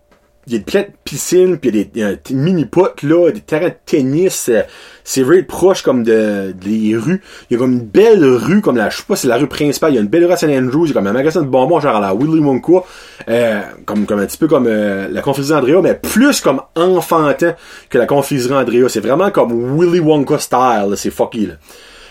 il 0.49 0.55
y 0.55 0.57
a 0.57 0.61
plein 0.61 0.83
de 0.83 0.89
piscines, 1.05 1.59
puis 1.59 1.71
il 1.71 2.01
y 2.01 2.03
a 2.03 2.09
a 2.09 2.13
des 2.15 2.35
mini-potes, 2.35 3.03
là, 3.03 3.31
des 3.31 3.41
terrains 3.41 3.69
de 3.69 3.75
tennis. 3.85 4.49
euh, 4.49 4.63
c'est 5.05 5.23
vrai 5.23 5.43
proche 5.43 5.83
comme 5.83 6.03
de, 6.03 6.53
des 6.53 6.97
rues. 6.97 7.23
Il 7.49 7.55
y 7.55 7.57
a 7.57 7.59
comme 7.59 7.73
une 7.73 7.81
belle 7.81 8.25
rue, 8.25 8.61
comme 8.61 8.77
la, 8.77 8.91
je 8.91 8.99
sais 8.99 9.03
pas, 9.07 9.17
c'est 9.17 9.29
la 9.29 9.37
rue 9.37 9.47
principale. 9.47 9.93
Il 9.93 9.95
y 9.97 9.99
a 9.99 10.03
une 10.03 10.09
belle 10.09 10.25
rue 10.25 10.33
à 10.33 10.37
St. 10.37 10.51
Andrews. 10.51 10.87
Il 10.87 10.89
y 10.89 10.93
a 10.93 10.95
comme 10.95 11.07
un 11.07 11.13
magasin 11.13 11.43
de 11.43 11.47
bonbons, 11.47 11.81
genre 11.81 11.97
à 11.97 12.01
la 12.01 12.15
Willy 12.15 12.41
Wonka. 12.41 12.85
Euh, 13.29 13.61
comme, 13.87 14.07
comme 14.07 14.21
un 14.21 14.27
petit 14.27 14.39
peu 14.39 14.49
comme 14.49 14.67
euh, 14.67 15.09
la 15.11 15.23
confiserie 15.23 15.59
Andrea, 15.59 15.81
mais 15.83 15.95
plus 15.95 16.41
comme 16.41 16.61
enfantin 16.75 17.55
que 17.89 17.99
la 17.99 18.07
confiserie 18.07 18.55
Andrea. 18.55 18.89
C'est 18.89 19.01
vraiment 19.01 19.31
comme 19.31 19.79
Willy 19.79 20.01
Wonka 20.01 20.39
style. 20.39 20.95
C'est 20.97 21.11
fucky, 21.11 21.47
là. 21.47 21.55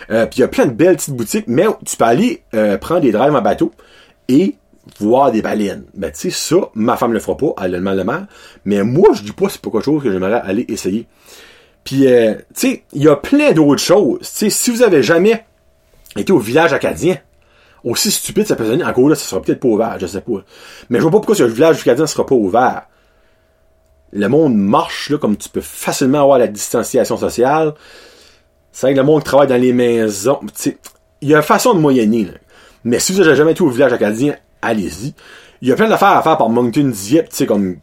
Euh, 0.09 0.25
puis 0.25 0.37
il 0.39 0.41
y 0.41 0.43
a 0.43 0.47
plein 0.47 0.65
de 0.65 0.71
belles 0.71 0.95
petites 0.95 1.15
boutiques, 1.15 1.45
mais 1.47 1.65
tu 1.85 1.97
peux 1.97 2.05
aller 2.05 2.43
euh, 2.53 2.77
prendre 2.77 3.01
des 3.01 3.11
drives 3.11 3.35
en 3.35 3.41
bateau 3.41 3.71
et 4.29 4.55
voir 4.99 5.31
des 5.31 5.41
baleines. 5.41 5.85
Ben 5.93 6.11
tu 6.11 6.19
sais, 6.19 6.29
ça, 6.29 6.69
ma 6.73 6.97
femme 6.97 7.13
le 7.13 7.19
fera 7.19 7.37
pas, 7.37 7.53
elle 7.57 7.75
a 7.75 7.77
le 7.77 7.83
mal 7.83 7.97
de 7.97 8.03
mer. 8.03 8.27
Mais 8.65 8.83
moi, 8.83 9.09
je 9.13 9.23
dis 9.23 9.31
pas 9.31 9.49
c'est 9.49 9.61
pas 9.61 9.69
quelque 9.69 9.85
chose 9.85 10.03
que 10.03 10.11
j'aimerais 10.11 10.41
aller 10.43 10.65
essayer. 10.69 11.07
Puis 11.83 12.07
euh, 12.07 12.35
tu 12.53 12.69
sais, 12.69 12.83
il 12.93 13.03
y 13.03 13.07
a 13.07 13.15
plein 13.15 13.51
d'autres 13.53 13.81
choses. 13.81 14.19
Tu 14.19 14.25
sais, 14.25 14.49
si 14.49 14.71
vous 14.71 14.81
avez 14.81 15.03
jamais 15.03 15.45
été 16.15 16.31
au 16.31 16.39
village 16.39 16.73
acadien, 16.73 17.17
aussi 17.83 18.11
stupide 18.11 18.47
ça 18.47 18.55
peut 18.55 18.65
sonner, 18.65 18.83
encore 18.83 19.09
là, 19.09 19.15
ça 19.15 19.25
sera 19.25 19.41
peut-être 19.41 19.59
pas 19.59 19.67
ouvert, 19.67 19.97
je 19.99 20.07
sais 20.07 20.21
pas. 20.21 20.43
Mais 20.89 20.97
je 20.97 21.03
vois 21.03 21.11
pas 21.11 21.17
pourquoi 21.17 21.35
ce 21.35 21.43
village 21.43 21.79
acadien 21.79 22.07
sera 22.07 22.25
pas 22.25 22.35
ouvert. 22.35 22.83
Le 24.11 24.27
monde 24.27 24.55
marche 24.55 25.09
là 25.09 25.17
comme 25.17 25.37
tu 25.37 25.49
peux 25.49 25.61
facilement 25.61 26.21
avoir 26.21 26.39
la 26.39 26.47
distanciation 26.47 27.17
sociale. 27.17 27.73
C'est 28.71 28.87
vrai 28.87 28.93
que 28.93 28.99
le 28.99 29.05
monde 29.05 29.23
travaille 29.23 29.47
dans 29.47 29.61
les 29.61 29.73
maisons, 29.73 30.39
tu 30.41 30.49
sais, 30.55 30.77
il 31.21 31.29
y 31.29 31.33
a 31.33 31.37
une 31.37 31.43
façon 31.43 31.73
de 31.73 31.79
moyenner. 31.79 32.27
Mais 32.83 32.99
si 32.99 33.11
vous 33.11 33.23
n'avez 33.23 33.35
jamais 33.35 33.51
été 33.51 33.61
au 33.61 33.69
village 33.69 33.93
acadien, 33.93 34.35
allez-y. 34.61 35.13
Il 35.61 35.67
y 35.67 35.71
a 35.71 35.75
plein 35.75 35.89
d'affaires 35.89 36.09
à 36.09 36.21
faire 36.21 36.37
par 36.37 36.49
Moncton 36.49 36.89
Dieppe, 36.93 37.29
tu 37.29 37.35
sais, 37.37 37.45
comme, 37.45 37.77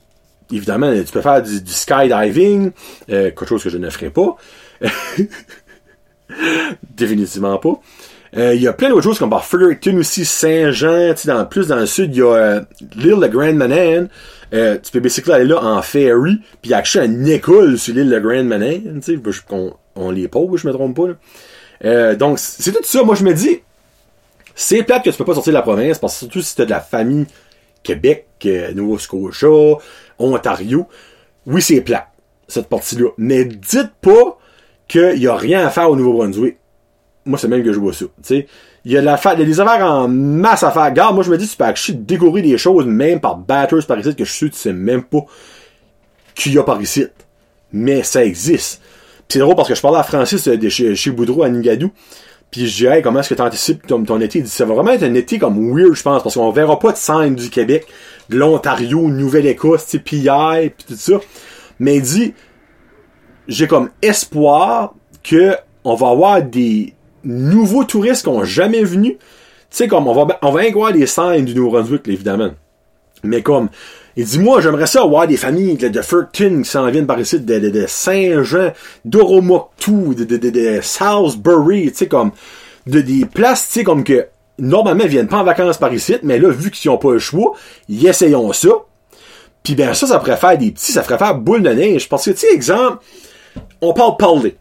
évidemment, 0.52 0.92
tu 0.94 1.12
peux 1.12 1.20
faire 1.20 1.42
du, 1.42 1.60
skydiving, 1.66 2.70
euh, 3.10 3.24
quelque 3.30 3.46
chose 3.46 3.62
que 3.62 3.70
je 3.70 3.78
ne 3.78 3.90
ferai 3.90 4.10
pas. 4.10 4.36
Définitivement 6.96 7.58
pas. 7.58 7.80
Euh, 8.36 8.54
il 8.54 8.62
y 8.62 8.66
a 8.68 8.72
plein 8.72 8.88
d'autres 8.88 9.02
choses 9.02 9.18
comme 9.18 9.30
par 9.30 9.44
Fredericton 9.44 9.96
aussi, 9.98 10.24
Saint-Jean, 10.24 11.14
tu 11.14 11.22
sais, 11.22 11.28
dans, 11.28 11.44
plus 11.46 11.68
dans 11.68 11.76
le 11.76 11.86
sud, 11.86 12.14
il 12.14 12.18
y 12.18 12.22
a 12.22 12.26
euh, 12.32 12.60
l'île 12.96 13.20
de 13.20 13.26
Grand 13.28 13.52
Manan. 13.52 14.08
Tu 14.50 14.92
peux 14.92 15.00
basically 15.00 15.32
aller 15.32 15.44
là 15.46 15.62
en 15.64 15.82
ferry, 15.82 16.36
puis 16.62 16.64
il 16.64 16.70
y 16.70 16.74
a 16.74 16.78
acheté 16.78 17.04
une 17.04 17.26
école 17.28 17.78
sur 17.78 17.94
l'île 17.94 18.10
de 18.10 18.18
Grand 18.18 18.44
Manan, 18.44 19.00
tu 19.00 19.16
sais, 19.16 19.18
je- 19.24 19.40
qu'on 19.42 19.74
on 19.96 20.10
les 20.10 20.28
pose, 20.28 20.60
je 20.60 20.66
me 20.66 20.72
trompe 20.72 20.96
pas. 20.96 22.14
donc, 22.14 22.38
c'est 22.38 22.72
tout 22.72 22.78
ça. 22.82 23.02
Moi, 23.04 23.14
je 23.14 23.24
me 23.24 23.32
dis, 23.34 23.60
c'est 24.54 24.82
plate 24.82 25.04
que 25.04 25.10
tu 25.10 25.16
peux 25.16 25.24
pas 25.24 25.34
sortir 25.34 25.52
de 25.52 25.58
la 25.58 25.62
province, 25.62 25.98
parce 25.98 26.14
que 26.14 26.18
surtout 26.20 26.42
si 26.42 26.54
t'as 26.54 26.64
de 26.64 26.70
la 26.70 26.80
famille 26.80 27.26
Québec, 27.82 28.26
euh, 28.46 28.72
Nouveau-Scotia, 28.72 29.48
Ontario, 30.18 30.86
oui, 31.46 31.60
c'est 31.60 31.80
plate, 31.80 32.08
cette 32.48 32.68
partie-là. 32.68 33.10
Mais 33.18 33.44
dites 33.44 33.92
pas 34.00 34.38
qu'il 34.88 35.18
y 35.18 35.26
a 35.26 35.36
rien 35.36 35.66
à 35.66 35.70
faire 35.70 35.90
au 35.90 35.96
Nouveau-Brunswick. 35.96 36.56
Moi, 37.26 37.38
c'est 37.38 37.48
même 37.48 37.62
que 37.64 37.72
je 37.72 37.78
vois 37.78 37.92
ça. 37.92 38.04
tu. 38.26 38.46
Il 38.86 38.92
y 38.92 38.98
a 38.98 39.00
de 39.00 39.06
la 39.06 39.16
fa- 39.16 39.34
des 39.34 39.60
affaires 39.60 39.84
en 39.86 40.08
masse 40.08 40.62
à 40.62 40.70
faire. 40.70 40.84
Regarde, 40.84 41.14
moi, 41.14 41.24
je 41.24 41.30
me 41.30 41.38
dis, 41.38 41.48
tu 41.48 41.56
peux 41.56 41.64
actually 41.64 41.96
découvrir 41.98 42.44
des 42.44 42.58
choses, 42.58 42.84
même 42.84 43.18
par 43.18 43.36
batters 43.36 43.86
par 43.86 43.98
ici, 43.98 44.14
que 44.14 44.24
je 44.26 44.30
suis 44.30 44.38
sûr 44.38 44.50
que 44.50 44.54
tu 44.54 44.60
sais 44.60 44.72
même 44.74 45.02
pas 45.02 45.24
qu'il 46.34 46.52
y 46.52 46.58
a 46.58 46.62
par 46.62 46.80
ici. 46.82 47.06
Mais 47.72 48.02
ça 48.02 48.22
existe. 48.24 48.82
C'est 49.26 49.38
drôle 49.38 49.56
parce 49.56 49.68
que 49.68 49.74
je 49.74 49.80
parlais 49.80 49.98
à 49.98 50.02
Francis 50.02 50.46
euh, 50.48 50.56
de 50.58 50.68
chez 50.68 51.10
Boudreau 51.10 51.42
à 51.44 51.48
Nigadou. 51.48 51.90
Puis 52.54 52.68
je 52.68 52.86
dis, 52.88 53.02
comment 53.02 53.18
est-ce 53.18 53.30
que 53.30 53.34
tu 53.34 53.42
anticipes 53.42 53.84
ton, 53.84 54.20
été? 54.20 54.38
Il 54.38 54.44
dit, 54.44 54.48
ça 54.48 54.64
va 54.64 54.74
vraiment 54.74 54.92
être 54.92 55.02
un 55.02 55.14
été 55.14 55.40
comme 55.40 55.76
weird, 55.76 55.94
je 55.94 56.02
pense, 56.04 56.22
parce 56.22 56.36
qu'on 56.36 56.52
verra 56.52 56.78
pas 56.78 56.92
de 56.92 56.96
scène 56.96 57.34
du 57.34 57.50
Québec, 57.50 57.84
de 58.28 58.36
l'Ontario, 58.36 59.08
Nouvelle-Écosse, 59.08 59.88
tu 59.88 59.98
puis 59.98 60.22
tout 60.86 60.94
ça. 60.94 61.14
Mais 61.80 61.96
il 61.96 62.02
dit, 62.02 62.34
j'ai 63.48 63.66
comme 63.66 63.90
espoir 64.02 64.94
que 65.24 65.56
on 65.82 65.96
va 65.96 66.10
avoir 66.10 66.42
des 66.44 66.94
nouveaux 67.24 67.82
touristes 67.82 68.22
qui 68.22 68.28
ont 68.28 68.44
jamais 68.44 68.84
venu. 68.84 69.14
Tu 69.14 69.18
sais, 69.70 69.88
comme, 69.88 70.06
on 70.06 70.14
va, 70.14 70.38
on 70.40 70.52
va 70.52 70.62
avoir 70.62 70.92
des 70.92 71.06
scènes 71.06 71.46
du 71.46 71.56
Nouveau-Brunswick, 71.56 72.06
évidemment. 72.06 72.50
Mais 73.24 73.42
comme, 73.42 73.68
il 74.16 74.24
dit, 74.24 74.38
moi, 74.38 74.60
j'aimerais 74.60 74.86
ça 74.86 75.02
avoir 75.02 75.26
des 75.26 75.36
familles 75.36 75.76
de, 75.76 75.88
de 75.88 76.02
Fredericton 76.02 76.62
qui 76.62 76.70
s'en 76.70 76.88
viennent 76.90 77.06
par 77.06 77.18
ici, 77.18 77.40
de, 77.40 77.84
Saint-Jean, 77.88 78.72
d'Oromoctou, 79.04 80.14
de, 80.14 80.80
Salisbury, 80.82 81.90
tu 81.90 81.96
sais, 81.96 82.06
comme, 82.06 82.30
de 82.86 83.00
des 83.00 83.24
places, 83.24 83.66
tu 83.68 83.72
sais, 83.80 83.84
comme 83.84 84.04
que, 84.04 84.28
normalement, 84.58 85.04
ils 85.04 85.10
viennent 85.10 85.28
pas 85.28 85.38
en 85.38 85.44
vacances 85.44 85.78
par 85.78 85.92
ici, 85.92 86.16
mais 86.22 86.38
là, 86.38 86.50
vu 86.50 86.70
qu'ils 86.70 86.90
ont 86.90 86.98
pas 86.98 87.12
le 87.12 87.18
choix, 87.18 87.54
ils 87.88 88.06
essayons 88.06 88.52
ça. 88.52 88.68
Puis 89.62 89.74
ben 89.74 89.94
ça, 89.94 90.06
ça 90.06 90.18
pourrait 90.18 90.36
faire 90.36 90.58
des 90.58 90.70
petits, 90.70 90.92
ça 90.92 91.02
ferait 91.02 91.16
faire 91.16 91.36
boule 91.36 91.62
de 91.62 91.70
neige. 91.70 92.08
Parce 92.08 92.26
que, 92.26 92.32
tu 92.32 92.38
sais, 92.38 92.52
exemple, 92.52 92.98
on 93.80 93.94
parle 93.94 94.16
parler. 94.18 94.56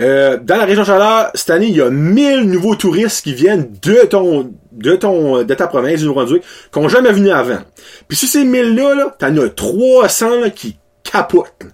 Euh, 0.00 0.38
dans 0.42 0.56
la 0.56 0.64
région 0.64 0.84
Chaleur, 0.84 1.30
cette 1.34 1.50
année, 1.50 1.68
il 1.68 1.76
y 1.76 1.80
a 1.80 1.90
1000 1.90 2.42
nouveaux 2.42 2.74
touristes 2.74 3.24
qui 3.24 3.32
viennent 3.32 3.70
de 3.82 4.06
ton, 4.06 4.52
de 4.72 4.96
ton, 4.96 5.42
de 5.42 5.54
ta 5.54 5.66
province, 5.66 6.00
du 6.00 6.06
Nouveau-Brunswick, 6.06 6.42
qui 6.72 6.78
n'ont 6.78 6.88
jamais 6.88 7.12
venu 7.12 7.30
avant. 7.30 7.60
Puis 8.08 8.16
sur 8.16 8.28
ces 8.28 8.44
1000-là, 8.44 8.94
là, 8.94 9.16
t'en 9.18 9.36
as 9.38 9.48
300 9.48 10.40
là, 10.40 10.50
qui 10.50 10.76
capotent. 11.02 11.66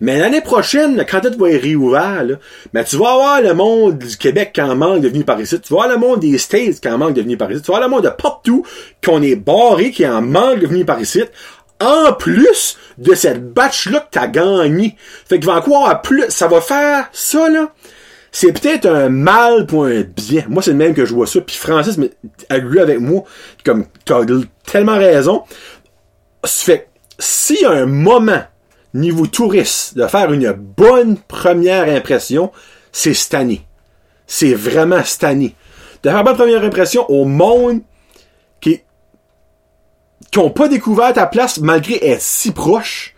Mais 0.00 0.18
l'année 0.18 0.40
prochaine, 0.40 1.04
quand 1.08 1.20
tu 1.20 1.38
vas 1.38 1.48
être 1.48 1.62
réouvert, 1.62 2.24
là, 2.24 2.36
ben, 2.72 2.84
tu 2.84 2.96
vas 2.96 3.12
avoir 3.12 3.40
le 3.40 3.54
monde 3.54 3.98
du 3.98 4.16
Québec 4.16 4.52
qui 4.54 4.60
en 4.60 4.76
manque 4.76 5.00
de 5.00 5.08
venir 5.08 5.24
par 5.24 5.40
ici. 5.40 5.58
Tu 5.60 5.72
vas 5.72 5.84
avoir 5.84 5.98
le 5.98 6.06
monde 6.06 6.20
des 6.20 6.36
States 6.38 6.80
qui 6.80 6.88
en 6.88 6.98
manque 6.98 7.14
de 7.14 7.22
venir 7.22 7.38
par 7.38 7.50
ici. 7.50 7.62
Tu 7.62 7.70
vas 7.70 7.78
avoir 7.78 7.88
le 7.88 7.94
monde 7.94 8.04
de 8.04 8.10
partout 8.10 8.64
qu'on 9.04 9.22
est 9.22 9.36
barré, 9.36 9.90
qui 9.90 10.06
en 10.06 10.20
manque 10.22 10.60
de 10.60 10.66
venir 10.66 10.84
par 10.84 11.00
ici. 11.00 11.22
En 11.80 12.12
plus 12.14 12.78
de 12.98 13.14
cette 13.14 13.52
batch-là 13.52 14.00
que 14.00 14.10
t'as 14.10 14.28
gagné. 14.28 14.96
Fait 15.28 15.38
qu'il 15.38 15.46
va 15.46 15.56
encore 15.56 16.00
plus. 16.00 16.24
Ça 16.28 16.48
va 16.48 16.60
faire 16.60 17.08
ça, 17.12 17.48
là. 17.50 17.72
C'est 18.32 18.52
peut-être 18.52 18.86
un 18.86 19.08
mal 19.08 19.66
pour 19.66 19.86
un 19.86 20.02
bien. 20.02 20.44
Moi, 20.48 20.62
c'est 20.62 20.72
le 20.72 20.76
même 20.76 20.94
que 20.94 21.04
je 21.06 21.14
vois 21.14 21.26
ça. 21.26 21.40
Puis 21.40 21.56
Francis 21.56 21.98
a 22.48 22.58
lu 22.58 22.80
avec 22.80 23.00
moi. 23.00 23.24
Comme, 23.64 23.86
t'as 24.04 24.20
tellement 24.64 24.98
raison. 24.98 25.44
Fait 26.44 26.88
a 27.64 27.70
un 27.70 27.86
moment, 27.86 28.42
niveau 28.92 29.26
touriste, 29.26 29.96
de 29.96 30.06
faire 30.06 30.32
une 30.32 30.52
bonne 30.52 31.16
première 31.16 31.88
impression, 31.88 32.52
c'est 32.92 33.14
cette. 33.14 33.64
C'est 34.26 34.54
vraiment 34.54 35.02
cette 35.04 35.24
année. 35.24 35.54
De 36.02 36.10
faire 36.10 36.18
une 36.18 36.24
bonne 36.24 36.36
première 36.36 36.64
impression 36.64 37.08
au 37.10 37.24
monde 37.24 37.80
ont 40.38 40.50
pas 40.50 40.68
découvert 40.68 41.12
ta 41.12 41.26
place 41.26 41.60
malgré 41.60 42.04
être 42.06 42.20
si 42.20 42.52
proche. 42.52 43.14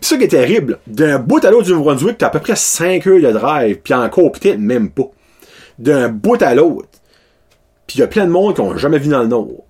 Pis 0.00 0.08
ça 0.08 0.16
qui 0.16 0.24
est 0.24 0.28
terrible, 0.28 0.78
d'un 0.86 1.18
bout 1.18 1.44
à 1.44 1.50
l'autre 1.50 1.64
du 1.64 1.72
Nouveau-Brunswick, 1.72 2.18
t'as 2.18 2.28
à 2.28 2.30
peu 2.30 2.40
près 2.40 2.56
5 2.56 3.06
heures 3.06 3.20
de 3.20 3.32
drive, 3.32 3.80
puis 3.82 3.94
encore 3.94 4.30
peut-être 4.32 4.58
même 4.58 4.90
pas. 4.90 5.10
D'un 5.78 6.08
bout 6.08 6.40
à 6.42 6.54
l'autre. 6.54 6.88
Puis 7.86 7.98
il 7.98 8.00
y 8.00 8.04
a 8.04 8.06
plein 8.06 8.26
de 8.26 8.30
monde 8.30 8.54
qui 8.54 8.60
ont 8.60 8.76
jamais 8.76 8.98
vu 8.98 9.08
dans 9.08 9.22
le 9.22 9.28
nord. 9.28 9.64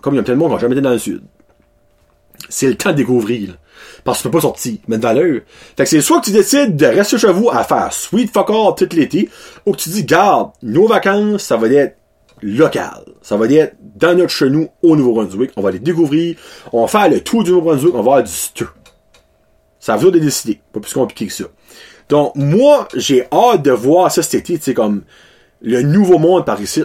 Comme 0.00 0.14
il 0.14 0.16
y 0.18 0.20
a 0.20 0.22
plein 0.22 0.34
de 0.34 0.38
monde 0.38 0.50
qui 0.50 0.54
ont 0.56 0.58
jamais 0.58 0.74
été 0.74 0.82
dans 0.82 0.90
le 0.90 0.98
sud. 0.98 1.22
C'est 2.48 2.66
le 2.66 2.76
temps 2.76 2.90
de 2.90 2.96
découvrir. 2.96 3.56
Parce 4.04 4.18
que 4.18 4.22
tu 4.22 4.28
peux 4.28 4.38
pas 4.38 4.42
sortir, 4.42 4.78
mettre 4.88 5.02
de 5.02 5.06
valeur. 5.06 5.40
Fait 5.76 5.84
que 5.84 5.88
c'est 5.88 6.00
soit 6.00 6.20
que 6.20 6.26
tu 6.26 6.32
décides 6.32 6.76
de 6.76 6.86
rester 6.86 7.18
chez 7.18 7.32
vous 7.32 7.50
à 7.50 7.64
faire 7.64 7.92
sweet 7.92 8.32
fuck 8.32 8.50
all 8.50 8.74
tout 8.76 8.88
l'été, 8.96 9.28
ou 9.66 9.72
que 9.72 9.78
tu 9.78 9.90
dis, 9.90 10.04
garde, 10.04 10.50
nos 10.62 10.86
vacances, 10.86 11.42
ça 11.42 11.56
va 11.56 11.68
être 11.68 11.96
local. 12.42 13.04
Ça 13.22 13.36
va 13.36 13.46
être 13.46 13.76
dans 13.96 14.16
notre 14.16 14.30
chenou 14.30 14.68
au 14.82 14.96
Nouveau-Brunswick. 14.96 15.50
On 15.56 15.62
va 15.62 15.70
les 15.70 15.78
découvrir. 15.78 16.36
On 16.72 16.82
va 16.82 16.88
faire 16.88 17.10
le 17.10 17.20
tour 17.20 17.44
du 17.44 17.50
Nouveau-Brunswick. 17.50 17.94
On 17.94 17.98
va 17.98 18.00
avoir 18.00 18.22
du 18.22 18.32
stuff. 18.32 18.72
Ça 19.80 19.96
vous 19.96 20.10
de 20.10 20.18
décider. 20.18 20.60
Pas 20.72 20.80
plus 20.80 20.92
compliqué 20.92 21.26
que 21.26 21.32
ça. 21.32 21.44
Donc, 22.08 22.32
moi, 22.34 22.88
j'ai 22.94 23.26
hâte 23.32 23.62
de 23.62 23.70
voir 23.70 24.10
ça 24.10 24.22
cet 24.22 24.34
été, 24.34 24.58
tu 24.58 24.64
sais, 24.64 24.74
comme 24.74 25.02
le 25.60 25.82
nouveau 25.82 26.18
monde 26.18 26.44
par 26.44 26.60
ici. 26.60 26.84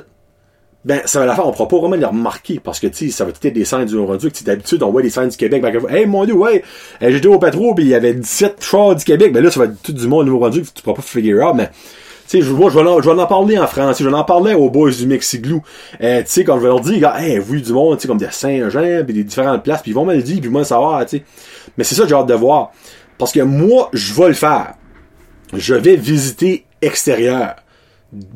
Ben, 0.86 1.02
ça 1.06 1.20
va 1.20 1.26
la 1.26 1.34
faire, 1.34 1.48
on 1.48 1.52
pourra 1.54 1.70
pas 1.70 1.78
vraiment 1.78 1.96
les 1.96 2.06
remarquer, 2.06 2.60
parce 2.60 2.82
que, 2.82 2.88
tu 2.88 3.06
sais, 3.06 3.12
ça 3.12 3.24
va 3.24 3.30
être 3.30 3.48
des 3.48 3.64
scènes 3.64 3.86
du 3.86 3.94
Nouveau-Brunswick. 3.96 4.44
D'habitude, 4.44 4.84
on 4.84 4.92
voit 4.92 5.02
des 5.02 5.10
scènes 5.10 5.30
du 5.30 5.38
Québec. 5.38 5.62
Ben, 5.62 5.96
hey, 5.96 6.06
mon 6.06 6.26
dieu, 6.26 6.34
ouais, 6.34 6.62
j'étais 7.00 7.28
au 7.28 7.40
patrouille, 7.40 7.74
puis 7.74 7.86
il 7.86 7.90
y 7.92 7.96
avait 7.96 8.14
17 8.14 8.62
chars 8.62 8.96
du 8.96 9.06
Québec. 9.06 9.32
Ben 9.32 9.42
là, 9.42 9.50
ça 9.50 9.62
va 9.62 9.68
être 9.68 9.82
tout 9.82 9.94
du 9.94 10.08
monde 10.08 10.26
du 10.26 10.32
Nouveau-Brunswick, 10.32 10.74
tu 10.74 10.84
pourras 10.84 10.98
pas 10.98 11.02
figure 11.02 11.48
out, 11.48 11.56
mais 11.56 11.70
tu 12.28 12.40
sais, 12.40 12.42
je, 12.42 12.48
je 12.48 12.54
vais, 12.54 12.70
je 12.70 13.10
vais 13.10 13.22
en 13.22 13.28
parler 13.28 13.58
en 13.58 13.68
français, 13.68 14.04
je 14.04 14.10
vais 14.10 14.16
en 14.16 14.24
parler 14.24 14.54
aux 14.54 14.70
boys 14.70 14.92
du 14.92 15.06
Mexiglou. 15.06 15.62
Euh, 16.02 16.22
tu 16.22 16.30
sais, 16.30 16.44
quand 16.44 16.56
je 16.58 16.62
vais 16.62 16.68
leur 16.68 16.80
dire, 16.80 17.14
hey, 17.16 17.40
vu 17.40 17.62
du 17.62 17.74
monde, 17.74 17.98
tu 17.98 18.04
sais, 18.04 18.08
comme 18.08 18.18
des 18.18 18.32
Saint-Jean, 18.32 19.04
puis 19.04 19.14
des 19.14 19.24
différentes 19.24 19.64
places, 19.64 19.82
puis 19.82 19.92
ils 19.92 19.96
vont 19.96 20.06
me 20.06 20.16
le 20.16 20.24
dire, 20.24 20.40
puis 20.40 20.50
ils 20.50 20.54
vont 20.54 20.60
le 20.60 20.66
savoir, 20.66 21.06
tu 21.06 21.18
sais. 21.18 21.24
Mais 21.78 21.84
c'est 21.84 21.96
ça 21.96 22.04
que 22.04 22.10
j'ai 22.10 22.16
hâte 22.16 22.28
de 22.28 22.34
voir. 22.34 22.72
Parce 23.18 23.32
que 23.32 23.42
moi, 23.42 23.90
je 23.94 24.14
vais 24.14 24.28
le 24.28 24.34
faire. 24.34 24.74
Je 25.54 25.76
vais 25.76 25.96
visiter 25.96 26.66
extérieur. 26.82 27.56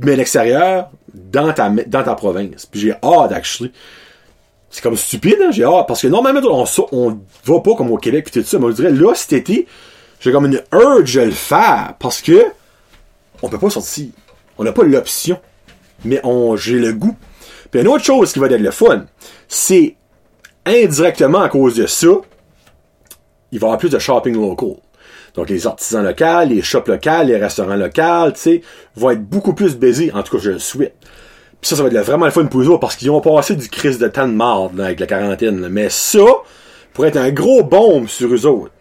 Mais 0.04 0.16
l'extérieur, 0.16 0.90
dans 1.14 1.52
ta, 1.54 1.70
dans 1.70 2.04
ta 2.04 2.16
province. 2.16 2.66
Puis 2.66 2.80
j'ai 2.82 2.94
hâte, 3.04 3.32
actually. 3.32 3.72
C'est 4.70 4.82
comme 4.82 4.98
stupide, 4.98 5.38
hein? 5.42 5.52
j'ai 5.52 5.64
hâte. 5.64 5.88
Parce 5.88 6.02
que 6.02 6.08
normalement, 6.08 6.42
on, 6.44 6.66
on 6.92 7.20
va 7.46 7.60
pas 7.60 7.76
comme 7.76 7.92
au 7.92 7.98
Québec, 7.98 8.30
puis 8.30 8.42
tout 8.42 8.48
ça. 8.48 8.60
Mais 8.60 8.68
je 8.68 8.74
dirais, 8.74 8.92
là, 8.92 9.14
cet 9.16 9.34
été, 9.34 9.68
j'ai 10.20 10.32
comme 10.32 10.46
une 10.46 10.62
urge 10.74 11.16
de 11.16 11.22
le 11.22 11.32
faire. 11.32 11.94
Parce 12.00 12.22
que, 12.22 12.46
on 13.42 13.50
peut 13.50 13.60
pas 13.60 13.70
sortir. 13.70 14.08
On 14.58 14.64
n'a 14.64 14.72
pas 14.72 14.84
l'option. 14.84 15.40
Mais 16.06 16.20
on, 16.24 16.56
j'ai 16.56 16.80
le 16.80 16.94
goût. 16.94 17.16
Puis 17.72 17.82
une 17.82 17.88
autre 17.88 18.04
chose 18.04 18.32
qui 18.32 18.40
va 18.40 18.48
être 18.48 18.62
le 18.62 18.72
fun, 18.72 19.06
c'est 19.48 19.96
indirectement 20.66 21.42
à 21.42 21.50
cause 21.50 21.76
de 21.76 21.86
ça, 21.86 22.08
il 23.52 23.60
va 23.60 23.66
y 23.66 23.68
avoir 23.68 23.78
plus 23.78 23.90
de 23.90 24.00
shopping 24.00 24.36
local. 24.36 24.76
Donc, 25.34 25.50
les 25.50 25.68
artisans 25.68 26.04
locaux, 26.04 26.50
les 26.50 26.62
shops 26.62 26.88
locaux, 26.88 27.24
les 27.26 27.38
restaurants 27.38 27.76
locaux, 27.76 28.32
tu 28.34 28.40
sais, 28.40 28.62
vont 28.96 29.12
être 29.12 29.24
beaucoup 29.24 29.54
plus 29.54 29.78
baisés. 29.78 30.12
En 30.14 30.24
tout 30.24 30.38
cas, 30.38 30.44
je 30.44 30.52
le 30.52 30.60
souhaite. 30.60 30.96
Puis 31.62 31.70
ça, 31.70 31.76
ça 31.76 31.84
va 31.84 31.90
être 31.90 31.98
vraiment 32.06 32.26
le 32.26 32.32
fun 32.32 32.46
pour 32.46 32.62
eux 32.62 32.80
parce 32.80 32.96
qu'ils 32.96 33.12
ont 33.12 33.22
passé 33.22 33.56
du 33.56 33.70
crise 33.70 34.00
de 34.00 34.08
temps 34.08 34.28
de 34.28 34.34
marde 34.34 34.80
avec 34.80 35.00
la 35.00 35.08
quarantaine. 35.08 35.68
Mais 35.70 35.90
ça 35.90 36.26
pourrait 36.94 37.10
être 37.10 37.18
un 37.18 37.32
gros 37.32 37.64
bombe 37.64 38.08
sur 38.08 38.34
eux 38.34 38.46
autres. 38.46 38.72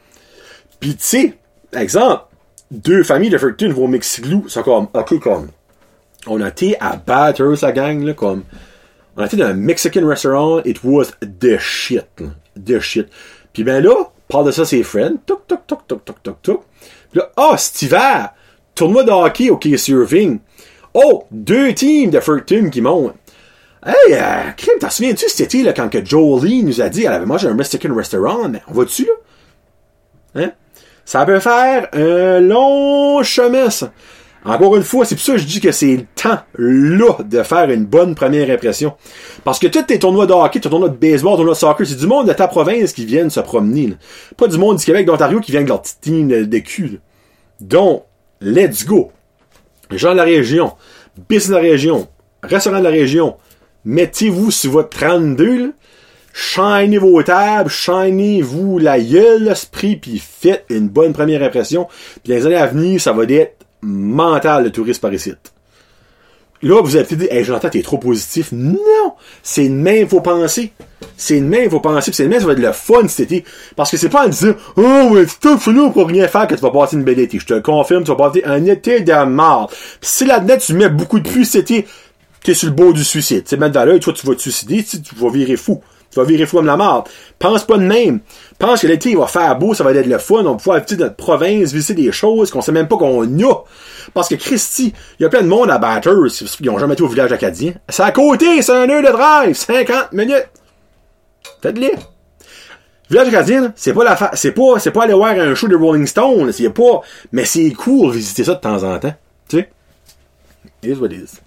Puis 0.81 0.97
tu 0.97 1.03
sais, 1.03 1.35
exemple, 1.75 2.25
deux 2.70 3.02
familles 3.02 3.31
de 3.31 3.38
Fredericton 3.38 3.72
vont 3.72 3.88
mixer 3.88 4.22
glue. 4.22 4.42
C'est 4.48 4.62
comme, 4.62 4.88
ok, 4.92 5.20
comme, 5.20 5.48
on 6.26 6.40
a 6.40 6.48
été 6.48 6.76
à 6.81 6.96
Batters, 6.96 7.62
la 7.62 7.72
gang, 7.72 8.02
là, 8.02 8.14
comme, 8.14 8.44
on 9.16 9.22
a 9.22 9.26
été 9.26 9.37
dans 9.37 9.46
un 9.46 9.55
Mexican 9.55 10.07
restaurant, 10.07 10.61
it 10.64 10.83
was 10.85 11.07
the 11.20 11.59
shit, 11.59 12.07
là. 12.18 12.29
the 12.64 12.81
shit. 12.81 13.09
Puis 13.52 13.64
ben 13.64 13.83
là, 13.83 14.11
parle 14.29 14.46
de 14.46 14.50
ça 14.50 14.64
ses 14.64 14.83
friends, 14.83 15.16
toc, 15.24 15.46
toc, 15.46 15.66
toc, 15.66 15.87
toc, 15.87 16.05
toc, 16.05 16.22
toc, 16.22 16.42
toc. 16.42 16.62
Puis 17.11 17.20
là, 17.20 17.31
ah, 17.37 17.57
cet 17.57 17.83
hiver, 17.83 18.35
tournoi 18.74 19.05
de 19.05 19.11
hockey 19.11 19.50
au 19.50 19.57
KC 19.57 19.88
Irving. 19.92 20.40
Oh, 20.92 21.24
deux 21.31 21.72
teams 21.74 22.11
de 22.11 22.20
Fredericton 22.20 22.70
qui 22.70 22.81
montent. 22.81 23.14
Hey, 23.85 24.14
euh, 24.14 24.50
crime, 24.57 24.79
t'en 24.81 24.90
souviens-tu 24.90 25.29
cet 25.29 25.40
été, 25.46 25.62
là, 25.62 25.72
quand 25.72 25.88
que 25.88 26.05
Jolie 26.05 26.64
nous 26.64 26.81
a 26.81 26.88
dit, 26.88 27.05
elle 27.05 27.12
avait 27.12 27.26
mangé 27.26 27.46
un 27.46 27.55
Mexican 27.55 27.94
restaurant, 27.94 28.48
mais 28.48 28.61
on 28.68 28.74
va-tu, 28.74 29.05
là? 29.05 30.42
Hein? 30.42 30.52
Ça 31.07 31.25
peut 31.25 31.38
faire 31.38 31.88
un 31.92 32.40
long 32.40 33.23
chemin, 33.23 33.71
ça. 33.71 33.92
Encore 34.45 34.77
une 34.77 34.83
fois, 34.83 35.05
c'est 35.05 35.14
pour 35.14 35.25
ça 35.25 35.33
que 35.33 35.38
je 35.38 35.47
dis 35.47 35.61
que 35.61 35.71
c'est 35.71 35.97
le 35.97 36.05
temps, 36.14 36.38
là, 36.59 37.16
de 37.25 37.42
faire 37.45 37.71
une 37.71 37.85
bonne 37.85 38.16
première 38.16 38.51
impression. 38.51 38.95
Parce 39.45 39.61
que 39.61 39.69
tous 39.69 39.83
tes 39.83 40.01
tournois 40.01 40.27
de 40.27 40.33
hockey, 40.33 40.59
tes 40.59 40.69
tournois 40.69 40.88
de 40.88 40.97
baseball, 40.97 41.37
tournois 41.37 41.55
de 41.55 41.59
soccer, 41.59 41.87
c'est 41.87 41.97
du 41.97 42.09
monde 42.09 42.27
de 42.27 42.33
ta 42.33 42.49
province 42.49 42.92
qui 42.92 43.05
viennent 43.05 43.31
se 43.31 43.40
promener, 43.40 43.87
là. 43.87 43.95
Pas 44.37 44.49
du 44.49 44.59
monde 44.59 44.79
du 44.79 44.85
Québec, 44.85 45.07
d'Ontario 45.07 45.40
qui 45.40 45.53
vient 45.53 45.61
avec 45.61 45.69
leur 45.69 45.81
petite 45.81 46.01
team 46.01 46.29
de, 46.29 46.59
cul, 46.59 46.88
là. 46.88 46.99
Donc, 47.61 48.05
let's 48.40 48.85
go. 48.85 49.12
Gens 49.90 50.12
de 50.12 50.16
la 50.16 50.25
région, 50.25 50.73
business 51.29 51.51
de 51.51 51.55
la 51.55 51.61
région, 51.61 52.09
restaurant 52.42 52.79
de 52.79 52.85
la 52.85 52.90
région, 52.90 53.37
mettez-vous 53.85 54.51
sur 54.51 54.73
votre 54.73 54.90
32, 54.90 55.66
là. 55.66 55.69
Shinez 56.38 56.99
vos 56.99 57.22
tables, 57.22 57.70
shinez 57.70 58.42
vous 58.42 58.79
la 58.79 59.01
gueule, 59.01 59.44
l'esprit, 59.44 59.96
puis 59.96 60.18
faites 60.18 60.66
une 60.68 60.87
bonne 60.87 61.14
première 61.14 61.42
impression. 61.42 61.88
Puis 62.22 62.35
les 62.35 62.44
années 62.44 62.57
à 62.57 62.66
venir, 62.66 63.01
ça 63.01 63.14
va 63.14 63.25
être 63.25 63.57
mental 63.81 64.64
le 64.64 64.70
tourisme 64.70 65.01
par 65.01 65.14
ici. 65.14 65.33
Là, 66.61 66.83
vous 66.83 66.94
avez 66.94 67.07
peut-être 67.07 67.20
dit, 67.20 67.29
hey, 67.31 67.42
Jonathan, 67.42 67.70
t'es 67.70 67.81
trop 67.81 67.96
positif. 67.96 68.53
Non! 68.53 69.14
C'est 69.42 69.64
une 69.64 69.81
même, 69.81 70.07
faut 70.09 70.20
penser. 70.20 70.72
C'est 71.16 71.38
une 71.38 71.49
même, 71.49 71.70
faut 71.70 71.81
penser. 71.81 72.11
Puis 72.11 72.16
c'est 72.16 72.25
une 72.25 72.31
même, 72.31 72.40
ça 72.40 72.46
va 72.46 72.53
être 72.53 72.59
le 72.59 72.72
fun 72.72 73.09
cet 73.09 73.33
été. 73.33 73.44
Parce 73.75 73.90
que 73.90 73.96
c'est 73.96 74.11
pas 74.11 74.27
en 74.27 74.29
disant, 74.29 74.53
oh, 74.77 75.09
mais 75.14 75.25
c'est 75.27 75.40
tout 75.40 75.57
fini 75.57 75.90
pour 75.90 76.07
rien 76.07 76.29
faire 76.29 76.46
que 76.46 76.55
tu 76.55 76.61
vas 76.61 76.70
passer 76.70 76.96
une 76.96 77.05
belle 77.05 77.18
été. 77.18 77.38
Je 77.38 77.46
te 77.46 77.59
confirme, 77.61 78.05
tu 78.05 78.11
vas 78.11 78.16
passer 78.16 78.42
un 78.44 78.62
été 78.66 79.01
de 79.01 79.25
mort. 79.25 79.68
Puis 79.70 80.11
si 80.11 80.27
là-dedans, 80.27 80.59
tu 80.59 80.75
mets 80.75 80.90
beaucoup 80.90 81.18
de 81.18 81.27
pluie 81.27 81.46
cet 81.46 81.70
été, 81.70 81.87
t'es 82.44 82.53
sur 82.53 82.68
le 82.68 82.75
beau 82.75 82.92
du 82.92 83.05
suicide. 83.05 83.49
Sais, 83.49 83.57
mettre 83.57 83.72
dans 83.72 83.87
l'œil, 83.87 84.01
toi, 84.01 84.12
tu 84.12 84.27
vas 84.27 84.35
te 84.35 84.42
suicider, 84.42 84.85
tu 84.85 85.14
vas 85.14 85.31
virer 85.31 85.57
fou. 85.57 85.81
Tu 86.16 86.20
vas 86.22 86.26
virer 86.26 86.46
fou 86.46 86.62
la 86.62 86.79
mort. 86.79 87.05
Pense 87.38 87.64
pas 87.64 87.76
de 87.76 87.83
même. 87.83 88.20
Pense 88.59 88.81
que 88.81 88.87
l'été, 88.87 89.11
il 89.11 89.18
va 89.18 89.26
faire 89.26 89.55
beau, 89.59 89.74
ça 89.74 89.85
va 89.85 89.92
être 89.92 90.07
le 90.07 90.16
fun, 90.16 90.37
on 90.46 90.52
va 90.52 90.55
pouvoir 90.55 90.79
visiter 90.81 90.96
notre 91.02 91.14
province, 91.16 91.74
visiter 91.74 91.92
des 91.92 92.11
choses 92.11 92.50
qu'on 92.50 92.62
sait 92.62 92.72
même 92.72 92.88
pas 92.88 92.96
qu'on 92.96 93.22
a. 93.22 93.64
Parce 94.14 94.31
que 94.31 94.35
Christy, 94.37 94.94
il 95.18 95.22
y 95.24 95.26
a 95.26 95.29
plein 95.29 95.42
de 95.42 95.46
monde 95.46 95.70
à 95.70 95.76
Batters, 95.76 96.14
ils 96.61 96.70
ont 96.70 96.79
jamais 96.79 96.94
été 96.94 97.02
au 97.02 97.09
village 97.09 97.33
acadien. 97.33 97.74
C'est 97.90 98.02
à 98.02 98.12
côté, 98.12 98.62
c'est 98.62 98.72
un 98.72 98.88
heure 98.88 99.02
de 99.02 99.12
drive, 99.12 99.55
50 99.55 100.12
minutes. 100.12 100.48
Faites-le. 101.61 101.90
Village 103.11 103.29
acadien, 103.29 103.72
c'est 103.76 103.92
pas 103.92 104.02
la 104.05 104.16
fa- 104.16 104.31
c'est 104.33 104.52
pas, 104.52 104.79
c'est 104.79 104.92
pas 104.92 105.05
aller 105.05 105.12
voir 105.12 105.33
un 105.33 105.55
show 105.55 105.68
de 105.68 105.76
Rolling 105.76 106.07
Stone, 106.07 106.50
c'est 106.50 106.70
pas, 106.70 107.02
mais 107.31 107.44
c'est 107.44 107.70
cool 107.72 108.11
visiter 108.12 108.42
ça 108.42 108.55
de 108.55 108.61
temps 108.61 108.83
en 108.83 108.98
temps. 108.98 109.14
Tu 109.50 109.59
sais? 109.59 109.68
It 110.83 110.96
is 110.96 110.98
what 110.98 111.09
it 111.09 111.24
is. 111.31 111.40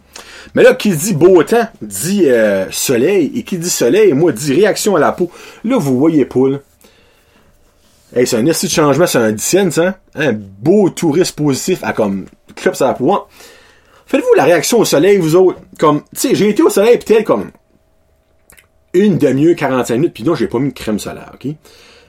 Mais 0.55 0.63
là, 0.63 0.73
qui 0.73 0.95
dit 0.95 1.13
beau 1.13 1.43
temps, 1.43 1.67
dit 1.81 2.29
euh, 2.29 2.69
soleil, 2.71 3.31
et 3.35 3.43
qui 3.43 3.57
dit 3.57 3.69
soleil, 3.69 4.13
moi, 4.13 4.31
dit 4.31 4.53
réaction 4.53 4.95
à 4.95 4.99
la 4.99 5.11
peau. 5.11 5.31
Là, 5.63 5.77
vous 5.77 5.97
voyez 5.97 6.25
pas, 6.25 6.49
là. 6.49 6.57
Hey, 8.15 8.25
c'est 8.25 8.37
un 8.37 8.45
esti 8.47 8.65
de 8.65 8.71
changement 8.71 9.05
sur 9.05 9.19
un 9.19 9.31
10 9.31 9.43
cents, 9.43 9.81
hein? 9.81 9.93
Un 10.15 10.33
beau 10.33 10.89
touriste 10.89 11.35
positif 11.35 11.83
à 11.83 11.93
comme 11.93 12.25
club 12.55 12.73
sur 12.73 12.87
la 12.87 12.93
peau. 12.95 13.27
Faites-vous 14.07 14.33
la 14.35 14.45
réaction 14.45 14.79
au 14.79 14.85
soleil, 14.85 15.17
vous 15.19 15.35
autres? 15.35 15.59
Comme, 15.77 16.01
tu 16.15 16.29
sais, 16.29 16.35
j'ai 16.35 16.49
été 16.49 16.63
au 16.63 16.69
soleil 16.71 16.97
peut-être 16.97 17.23
comme 17.23 17.51
une 18.95 19.19
demi-heure, 19.19 19.55
45 19.55 19.95
minutes, 19.95 20.13
puis 20.15 20.23
non, 20.23 20.33
j'ai 20.33 20.47
pas 20.47 20.57
mis 20.57 20.69
de 20.69 20.73
crème 20.73 20.97
solaire, 20.97 21.31
ok? 21.35 21.53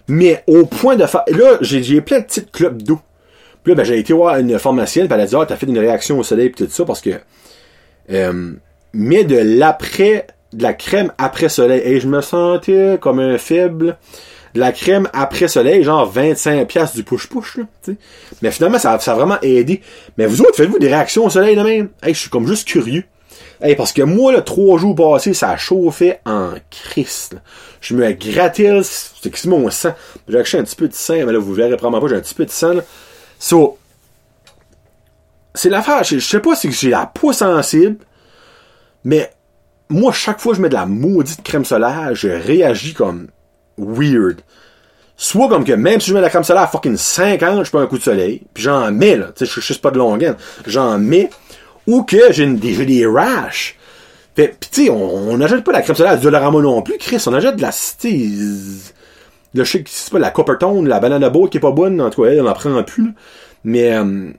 Mais 0.09 0.42
au 0.46 0.64
point 0.64 0.96
de 0.96 1.05
faire... 1.05 1.24
Là, 1.29 1.59
j'ai 1.61 2.00
plein 2.00 2.20
de 2.20 2.24
petites 2.24 2.50
clubs 2.50 2.83
d'eau. 2.83 2.98
Puis 3.62 3.72
là, 3.72 3.76
ben, 3.76 3.85
j'ai 3.85 3.98
été 3.98 4.14
voir 4.14 4.38
une 4.38 4.59
pharmacienne, 4.59 5.07
puis 5.07 5.14
elle 5.14 5.20
a 5.20 5.26
dit, 5.26 5.37
ah, 5.37 5.44
t'as 5.46 5.57
fait 5.57 5.66
une 5.66 5.79
réaction 5.79 6.18
au 6.18 6.22
soleil, 6.22 6.48
puis 6.48 6.64
tout 6.64 6.72
ça, 6.72 6.87
parce 6.87 7.03
que... 7.03 7.11
Euh, 8.11 8.53
mais 8.92 9.25
de 9.25 9.37
l'après... 9.37 10.27
De 10.53 10.64
la 10.64 10.73
crème 10.73 11.12
après 11.16 11.49
soleil. 11.49 11.81
Et 11.85 12.01
je 12.01 12.09
me 12.09 12.20
sentais 12.20 12.99
comme 13.01 13.20
un 13.20 13.38
faible. 13.38 13.99
De 14.55 14.59
la 14.59 14.73
crème 14.73 15.09
après 15.12 15.46
soleil, 15.46 15.85
genre 15.85 16.11
25 16.11 16.66
pièces 16.66 16.92
du 16.92 17.05
push-push. 17.05 17.61
Mais 18.42 18.51
finalement, 18.51 18.81
ça, 18.81 18.99
ça 18.99 19.12
a 19.12 19.14
vraiment 19.14 19.40
aidé. 19.42 19.81
Mais 20.18 20.27
vous 20.27 20.40
autres, 20.40 20.57
faites-vous 20.57 20.81
des 20.81 20.88
réactions 20.88 21.25
au 21.27 21.31
soleil, 21.31 21.55
de 21.55 21.62
même? 21.62 21.90
Hey, 22.03 22.14
je 22.14 22.18
suis 22.18 22.31
comme 22.31 22.49
juste 22.49 22.66
curieux. 22.66 23.05
Hey, 23.62 23.77
parce 23.77 23.92
que 23.92 24.03
moi, 24.03 24.33
là, 24.33 24.40
trois 24.40 24.79
jours 24.79 24.94
passés, 24.94 25.35
ça 25.35 25.51
a 25.51 25.57
chauffé 25.57 26.14
en 26.25 26.55
Christ. 26.70 27.37
Je 27.81 27.94
me 27.94 28.11
grattais, 28.12 28.81
c'est 28.83 29.44
mon 29.44 29.70
sang. 29.70 29.94
J'ai 30.29 30.38
acheté 30.38 30.59
un 30.59 30.64
petit 30.64 30.77
peu 30.77 30.88
de 30.88 30.94
sang, 30.94 31.14
mais 31.14 31.33
là, 31.33 31.38
vous 31.38 31.55
verrez 31.55 31.77
probablement 31.77 32.01
pas, 32.01 32.09
j'ai 32.09 32.16
un 32.16 32.23
petit 32.23 32.35
peu 32.35 32.46
de 32.46 32.51
sang, 32.51 32.73
là. 32.73 32.83
So, 33.38 33.79
c'est 35.55 35.71
l'affaire, 35.71 36.05
je, 36.05 36.19
sais 36.19 36.41
pas 36.41 36.55
si 36.55 36.71
j'ai 36.73 36.91
la 36.91 37.07
peau 37.07 37.33
sensible, 37.33 37.99
mais 39.05 39.31
moi, 39.89 40.13
chaque 40.13 40.41
fois 40.41 40.53
que 40.53 40.59
je 40.59 40.63
mets 40.63 40.69
de 40.69 40.75
la 40.75 40.87
maudite 40.87 41.43
crème 41.43 41.65
solaire, 41.65 42.15
je 42.15 42.29
réagis 42.29 42.95
comme 42.95 43.29
weird. 43.77 44.41
Soit 45.17 45.49
comme 45.49 45.65
que 45.65 45.73
même 45.73 46.01
si 46.01 46.09
je 46.09 46.15
mets 46.15 46.21
de 46.21 46.25
la 46.25 46.31
crème 46.31 46.45
solaire 46.45 46.63
à 46.63 46.67
fucking 46.69 46.97
50, 46.97 47.65
je 47.65 47.71
prends 47.71 47.81
un 47.81 47.87
coup 47.87 47.99
de 47.99 48.03
soleil, 48.03 48.43
puis 48.55 48.63
j'en 48.63 48.91
mets, 48.93 49.17
là, 49.17 49.33
tu 49.37 49.45
sais, 49.45 49.53
je 49.53 49.61
suis 49.61 49.75
pas 49.81 49.91
de 49.91 49.99
longueur, 49.99 50.37
j'en 50.67 50.99
mets, 50.99 51.31
ou 51.87 52.05
que 52.05 52.33
j'ai 52.33 52.47
des, 52.47 52.87
des 52.87 53.07
rash. 53.07 53.77
Fait, 54.37 54.57
pis 54.59 54.71
tu 54.71 54.85
sais, 54.85 54.91
on 54.91 55.37
n'achète 55.37 55.65
pas 55.65 55.73
de 55.73 55.77
la 55.79 55.83
crème 55.83 55.97
solaire 55.97 56.17
du 56.17 56.23
Dollarama 56.23 56.61
non 56.61 56.83
plus, 56.83 56.97
Chris, 56.99 57.23
on 57.27 57.35
achète 57.35 57.57
de 57.57 57.63
la, 57.63 57.73
le 59.53 59.65
je 59.65 59.71
sais 59.71 59.83
que 59.83 59.91
c'est 59.91 60.13
pas 60.13 60.21
la 60.21 60.31
Coppertone, 60.31 60.87
la 60.87 61.01
banana 61.01 61.29
boat 61.29 61.49
qui 61.49 61.57
est 61.57 61.61
pas 61.61 61.73
bonne, 61.73 62.01
en 62.01 62.09
tout 62.11 62.23
cas, 62.23 62.31
elle, 62.31 62.41
on 62.41 62.47
en 62.47 62.53
prend 62.53 62.83
plus, 62.85 63.07
là. 63.07 63.11
Mais, 63.65 63.93
euh, 63.93 64.31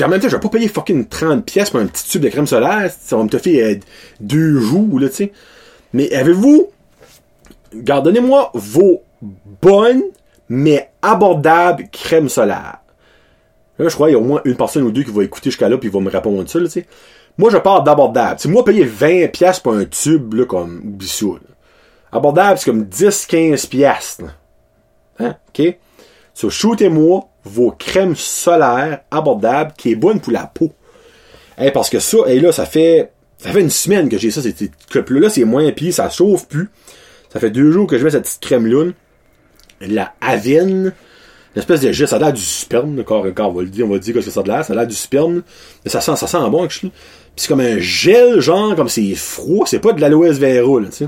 puis 0.00 0.06
en 0.06 0.08
même 0.08 0.18
temps, 0.18 0.30
je 0.30 0.36
vais 0.36 0.40
pas 0.40 0.48
payer 0.48 0.66
fucking 0.66 1.08
30 1.08 1.44
pièces 1.44 1.68
pour 1.68 1.78
un 1.78 1.84
petit 1.84 2.08
tube 2.08 2.22
de 2.22 2.30
crème 2.30 2.46
solaire. 2.46 2.90
Ça 2.98 3.18
va 3.18 3.22
me 3.22 3.28
te 3.28 3.36
faire 3.36 3.66
euh, 3.68 3.78
deux 4.18 4.58
jours, 4.58 4.98
là, 4.98 5.10
tu 5.10 5.16
sais. 5.16 5.32
Mais 5.92 6.10
avez-vous... 6.14 6.70
Gardonnez-moi 7.74 8.50
vos 8.54 9.02
bonnes, 9.60 10.04
mais 10.48 10.90
abordables 11.02 11.90
crèmes 11.92 12.30
solaires. 12.30 12.78
Là, 13.78 13.88
je 13.90 13.94
crois 13.94 14.06
qu'il 14.06 14.16
y 14.16 14.18
a 14.18 14.22
au 14.22 14.26
moins 14.26 14.40
une 14.46 14.56
personne 14.56 14.84
ou 14.84 14.90
deux 14.90 15.02
qui 15.02 15.10
va 15.10 15.22
écouter 15.22 15.50
jusqu'à 15.50 15.68
là 15.68 15.76
puis 15.76 15.90
va 15.90 16.00
me 16.00 16.08
répondre 16.08 16.48
ça, 16.48 16.58
tu 16.60 16.66
sais. 16.70 16.86
Moi, 17.36 17.50
je 17.50 17.58
parle 17.58 17.84
d'abordable. 17.84 18.40
Sais, 18.40 18.48
moi, 18.48 18.64
payer 18.64 18.84
20 18.84 19.30
pièces 19.30 19.60
pour 19.60 19.74
un 19.74 19.84
tube, 19.84 20.32
là, 20.32 20.46
comme, 20.46 20.96
là. 20.98 21.38
Abordable, 22.10 22.56
c'est 22.58 22.70
comme 22.70 22.84
10-15 22.84 23.68
pièces, 23.68 24.18
Hein? 25.18 25.36
OK? 25.50 25.76
So, 26.32 26.48
shootez-moi 26.48 27.28
vos 27.44 27.70
crèmes 27.70 28.16
solaires 28.16 29.00
abordables 29.10 29.72
qui 29.76 29.92
est 29.92 29.96
bonne 29.96 30.20
pour 30.20 30.32
la 30.32 30.46
peau. 30.46 30.72
Hey, 31.58 31.70
parce 31.72 31.90
que 31.90 31.98
ça, 31.98 32.18
hey, 32.26 32.40
là, 32.40 32.52
ça 32.52 32.66
fait, 32.66 33.12
ça 33.38 33.50
fait 33.50 33.60
une 33.60 33.70
semaine 33.70 34.08
que 34.08 34.18
j'ai 34.18 34.30
ça, 34.30 34.40
là 34.40 35.30
c'est 35.30 35.44
moins 35.44 35.70
pire, 35.72 35.92
ça 35.92 36.08
chauffe 36.08 36.46
plus. 36.48 36.70
Ça 37.32 37.38
fait 37.38 37.50
deux 37.50 37.70
jours 37.70 37.86
que 37.86 37.98
je 37.98 38.04
mets 38.04 38.10
cette 38.10 38.24
petite 38.24 38.40
crème-là. 38.40 38.92
La 39.80 40.14
Avine. 40.20 40.92
Une 41.54 41.60
espèce 41.60 41.80
de 41.80 41.90
gel, 41.90 42.06
ça 42.06 42.16
a 42.16 42.18
l'air 42.18 42.32
du 42.32 42.42
sperme, 42.42 43.00
encore, 43.00 43.24
encore, 43.26 43.50
on 43.50 43.54
va 43.54 43.62
le 43.62 43.68
dire, 43.68 43.84
on 43.84 43.90
va 43.90 43.98
dire 43.98 44.14
que 44.14 44.20
ça 44.20 44.40
a 44.40 44.42
l'air, 44.44 44.64
ça 44.64 44.72
a 44.72 44.76
l'air 44.76 44.86
du 44.86 44.94
sperme. 44.94 45.42
Mais 45.84 45.90
ça 45.90 46.00
sent, 46.00 46.14
ça 46.14 46.48
bon, 46.48 46.62
actually. 46.64 46.90
Puis 46.90 47.32
c'est 47.36 47.48
comme 47.48 47.60
un 47.60 47.78
gel, 47.78 48.40
genre, 48.40 48.76
comme 48.76 48.88
c'est 48.88 49.14
froid, 49.14 49.66
c'est 49.66 49.80
pas 49.80 49.92
de 49.92 50.00
l'aloès 50.00 50.38
vera, 50.38 50.80
là, 50.80 50.88
tu. 50.88 51.06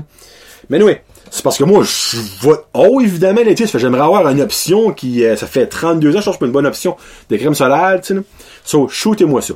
Mais 0.69 0.81
oui, 0.81 0.93
c'est 1.35 1.41
parce 1.41 1.57
que 1.57 1.63
moi, 1.63 1.83
je 1.83 2.17
vais, 2.47 2.57
oh, 2.75 3.01
évidemment, 3.01 3.39
ça 3.43 3.55
fait 3.55 3.71
que 3.71 3.79
j'aimerais 3.79 4.03
avoir 4.03 4.29
une 4.29 4.39
option 4.39 4.93
qui, 4.93 5.25
euh, 5.25 5.35
ça 5.35 5.47
fait 5.47 5.65
32 5.65 6.15
ans, 6.15 6.19
je 6.19 6.25
pense 6.25 6.35
que 6.35 6.39
c'est 6.41 6.45
une 6.45 6.51
bonne 6.51 6.67
option 6.67 6.95
de 7.27 7.37
crème 7.37 7.55
solaire, 7.55 7.99
tu 8.01 8.15
sais. 8.15 8.21
So, 8.63 8.87
shootez-moi 8.87 9.41
ça. 9.41 9.55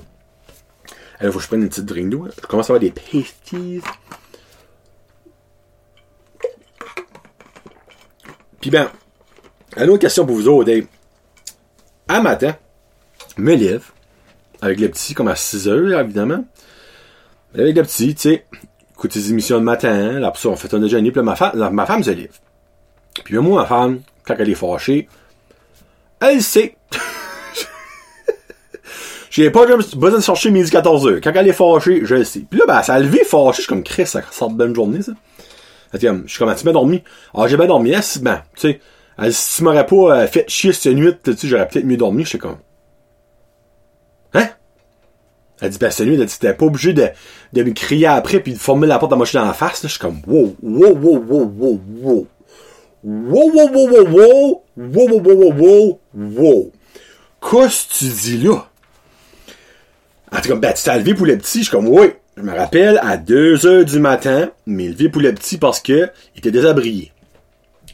Il 1.21 1.31
faut 1.31 1.37
que 1.37 1.43
je 1.43 1.47
prenne 1.47 1.61
une 1.61 1.69
petite 1.69 1.85
drink 1.85 2.09
d'eau. 2.09 2.25
hein. 2.25 2.29
Je 2.41 2.47
commence 2.47 2.71
à 2.71 2.73
avoir 2.73 2.79
des 2.79 2.89
pasties. 2.89 3.81
Puis 8.59 8.71
ben, 8.71 8.89
une 9.77 9.91
autre 9.91 10.01
question 10.01 10.25
pour 10.25 10.35
vous 10.35 10.47
autres, 10.47 10.65
Dave. 10.65 10.85
À 12.07 12.21
matin, 12.21 12.55
me 13.37 13.53
lève, 13.53 13.83
avec 14.63 14.79
le 14.79 14.89
petit, 14.89 15.13
comme 15.13 15.27
à 15.27 15.35
6 15.35 15.67
heures, 15.67 15.99
évidemment. 15.99 16.43
Avec 17.53 17.75
le 17.75 17.83
petit, 17.83 18.15
tu 18.15 18.21
sais, 18.21 18.47
écoute 18.97 19.13
les 19.13 19.29
émissions 19.29 19.59
de 19.59 19.63
matin, 19.63 20.19
là, 20.19 20.31
pour 20.31 20.39
ça, 20.39 20.49
on 20.49 20.55
fait 20.55 20.73
un 20.73 20.79
déjeuner, 20.79 21.11
puis 21.11 21.19
là, 21.19 21.23
ma 21.23 21.35
femme, 21.35 21.51
là, 21.53 21.69
ma 21.69 21.85
femme 21.85 22.03
se 22.03 22.09
lève. 22.09 22.31
Puis 23.23 23.37
moi, 23.37 23.61
ma 23.61 23.67
femme, 23.67 23.99
quand 24.25 24.35
elle 24.39 24.49
est 24.49 24.55
fâchée. 24.55 25.07
Elle 26.19 26.41
sait. 26.41 26.75
J'ai 29.29 29.51
pas 29.51 29.65
besoin 29.67 30.17
de 30.17 30.23
chercher 30.23 30.49
midi 30.49 30.71
14h. 30.71 31.21
Quand 31.21 31.31
elle 31.35 31.47
est 31.47 31.53
fâchée, 31.53 32.01
je 32.03 32.15
le 32.15 32.23
sais. 32.23 32.43
Puis 32.49 32.59
là, 32.59 32.65
ben, 32.67 32.81
ça 32.81 32.95
a 32.95 32.99
levé 32.99 33.23
fâchée. 33.23 33.63
Comme, 33.67 33.83
Chris, 33.83 34.07
ça 34.07 34.21
sort 34.31 34.49
de 34.49 34.55
bonne 34.55 34.73
journée, 34.73 35.03
ça. 35.03 35.11
Je 35.93 35.99
suis 35.99 36.39
comme, 36.39 36.55
tu 36.55 36.65
m'as 36.65 36.71
dormi? 36.71 37.03
Ah, 37.35 37.47
j'ai 37.47 37.55
bien 37.55 37.67
dormi. 37.67 37.91
Elle 37.91 38.01
ben, 38.21 38.41
tu 38.55 38.61
sais, 38.61 38.81
si 39.31 39.57
tu 39.57 39.63
m'aurais 39.63 39.85
pas 39.85 39.95
euh, 39.95 40.27
fait 40.27 40.49
chier 40.49 40.73
cette 40.73 40.93
nuit, 40.95 41.13
tu 41.23 41.33
sais, 41.33 41.47
j'aurais 41.47 41.67
peut-être 41.67 41.85
mieux 41.85 41.97
dormi. 41.97 42.23
Je 42.23 42.29
suis 42.29 42.39
comme, 42.39 42.51
hein? 42.51 42.59
Elle 45.61 45.71
dit, 45.71 45.77
ben, 45.79 45.89
c'est 45.89 46.05
lui, 46.05 46.15
elle 46.15 46.25
dit, 46.25 46.39
t'es 46.39 46.53
pas 46.53 46.65
obligé 46.65 46.93
de, 46.93 47.07
de 47.53 47.63
me 47.63 47.71
crier 47.71 48.07
après 48.07 48.39
puis 48.39 48.53
de 48.53 48.59
former 48.59 48.87
la 48.87 48.99
porte 48.99 49.13
à 49.13 49.15
moi, 49.15 49.25
dans 49.33 49.45
la 49.45 49.53
face, 49.53 49.83
là. 49.83 49.87
Je 49.87 49.93
suis 49.93 49.99
comme, 49.99 50.21
wow, 50.27 50.55
wow, 50.61 50.93
wow, 50.93 51.23
wow, 51.27 51.53
wow, 51.57 51.81
wow. 52.01 52.27
Wow, 53.03 53.51
wow, 53.53 53.69
wow, 53.71 53.87
wow, 53.87 54.05
wow. 54.05 54.63
Wow, 54.77 55.07
wow, 55.07 55.19
wow, 55.19 55.53
wow, 55.53 55.99
wow, 56.13 56.71
Qu'est-ce 57.41 57.87
que 57.87 57.93
tu 57.97 58.05
dis 58.05 58.37
là? 58.37 58.69
Elle 60.31 60.41
dit 60.41 60.49
comme, 60.49 60.59
ben, 60.59 60.73
tu 60.73 60.83
t'es 60.83 60.97
levé 60.97 61.13
pour 61.13 61.25
le 61.25 61.37
petit. 61.37 61.59
Je 61.59 61.63
suis 61.63 61.71
comme, 61.71 61.87
oui. 61.87 62.07
Je 62.35 62.43
me 62.43 62.53
rappelle, 62.53 62.99
à 63.01 63.17
2 63.17 63.65
heures 63.65 63.85
du 63.85 63.99
matin, 63.99 64.51
mais 64.67 64.87
levé 64.87 65.09
pour 65.09 65.21
le 65.21 65.33
petit 65.33 65.57
parce 65.57 65.79
que 65.79 66.09
il 66.35 66.39
était 66.39 66.51
désabrié. 66.51 67.11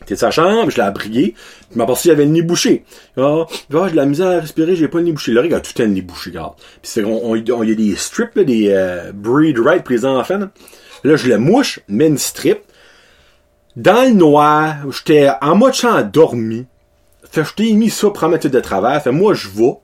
De 0.08 0.16
sa 0.16 0.32
chambre, 0.32 0.70
je 0.70 0.78
l'ai 0.78 0.84
abrié. 0.84 1.36
Je 1.72 1.78
m'aperçu 1.78 2.04
qu'il 2.04 2.12
avait 2.12 2.26
le 2.26 2.32
nez 2.32 2.42
bouché. 2.42 2.84
Ah, 3.18 3.46
oh, 3.46 3.88
j'ai 3.88 3.96
la 3.96 4.06
misère 4.06 4.28
à 4.28 4.40
respirer, 4.40 4.76
j'ai 4.76 4.88
pas 4.88 5.00
le 5.00 5.06
nez 5.06 5.12
bouché. 5.12 5.32
Le 5.32 5.48
gars 5.48 5.60
tout 5.60 5.72
le 5.78 5.88
nez 5.88 6.02
bouché, 6.02 6.30
regarde. 6.30 6.56
Puis 6.56 6.92
c'est, 6.92 7.04
on, 7.04 7.36
il 7.36 7.48
y 7.48 7.72
a 7.72 7.76
des 7.76 7.96
strips, 7.96 8.36
là, 8.36 8.44
des 8.44 8.70
euh, 8.70 9.12
breed 9.14 9.60
right 9.60 9.84
pour 9.84 9.94
les 9.94 10.06
enfants. 10.06 10.38
Là. 10.38 10.50
là, 11.04 11.16
je 11.16 11.28
le 11.28 11.38
mouche, 11.38 11.80
mets 11.88 12.08
une 12.08 12.18
strip. 12.18 12.60
Dans 13.76 14.08
le 14.08 14.14
noir, 14.14 14.76
j'étais 14.92 15.30
en 15.42 15.56
mode 15.56 15.74
champ 15.74 15.96
endormi. 15.98 16.68
Fait 17.32 17.44
je 17.44 17.54
t'ai 17.56 17.74
mis 17.74 17.90
ça 17.90 18.10
pour 18.12 18.30
de 18.30 18.60
travers. 18.60 19.02
Fait 19.02 19.12
moi, 19.12 19.34
je 19.34 19.50
vais 19.50 19.78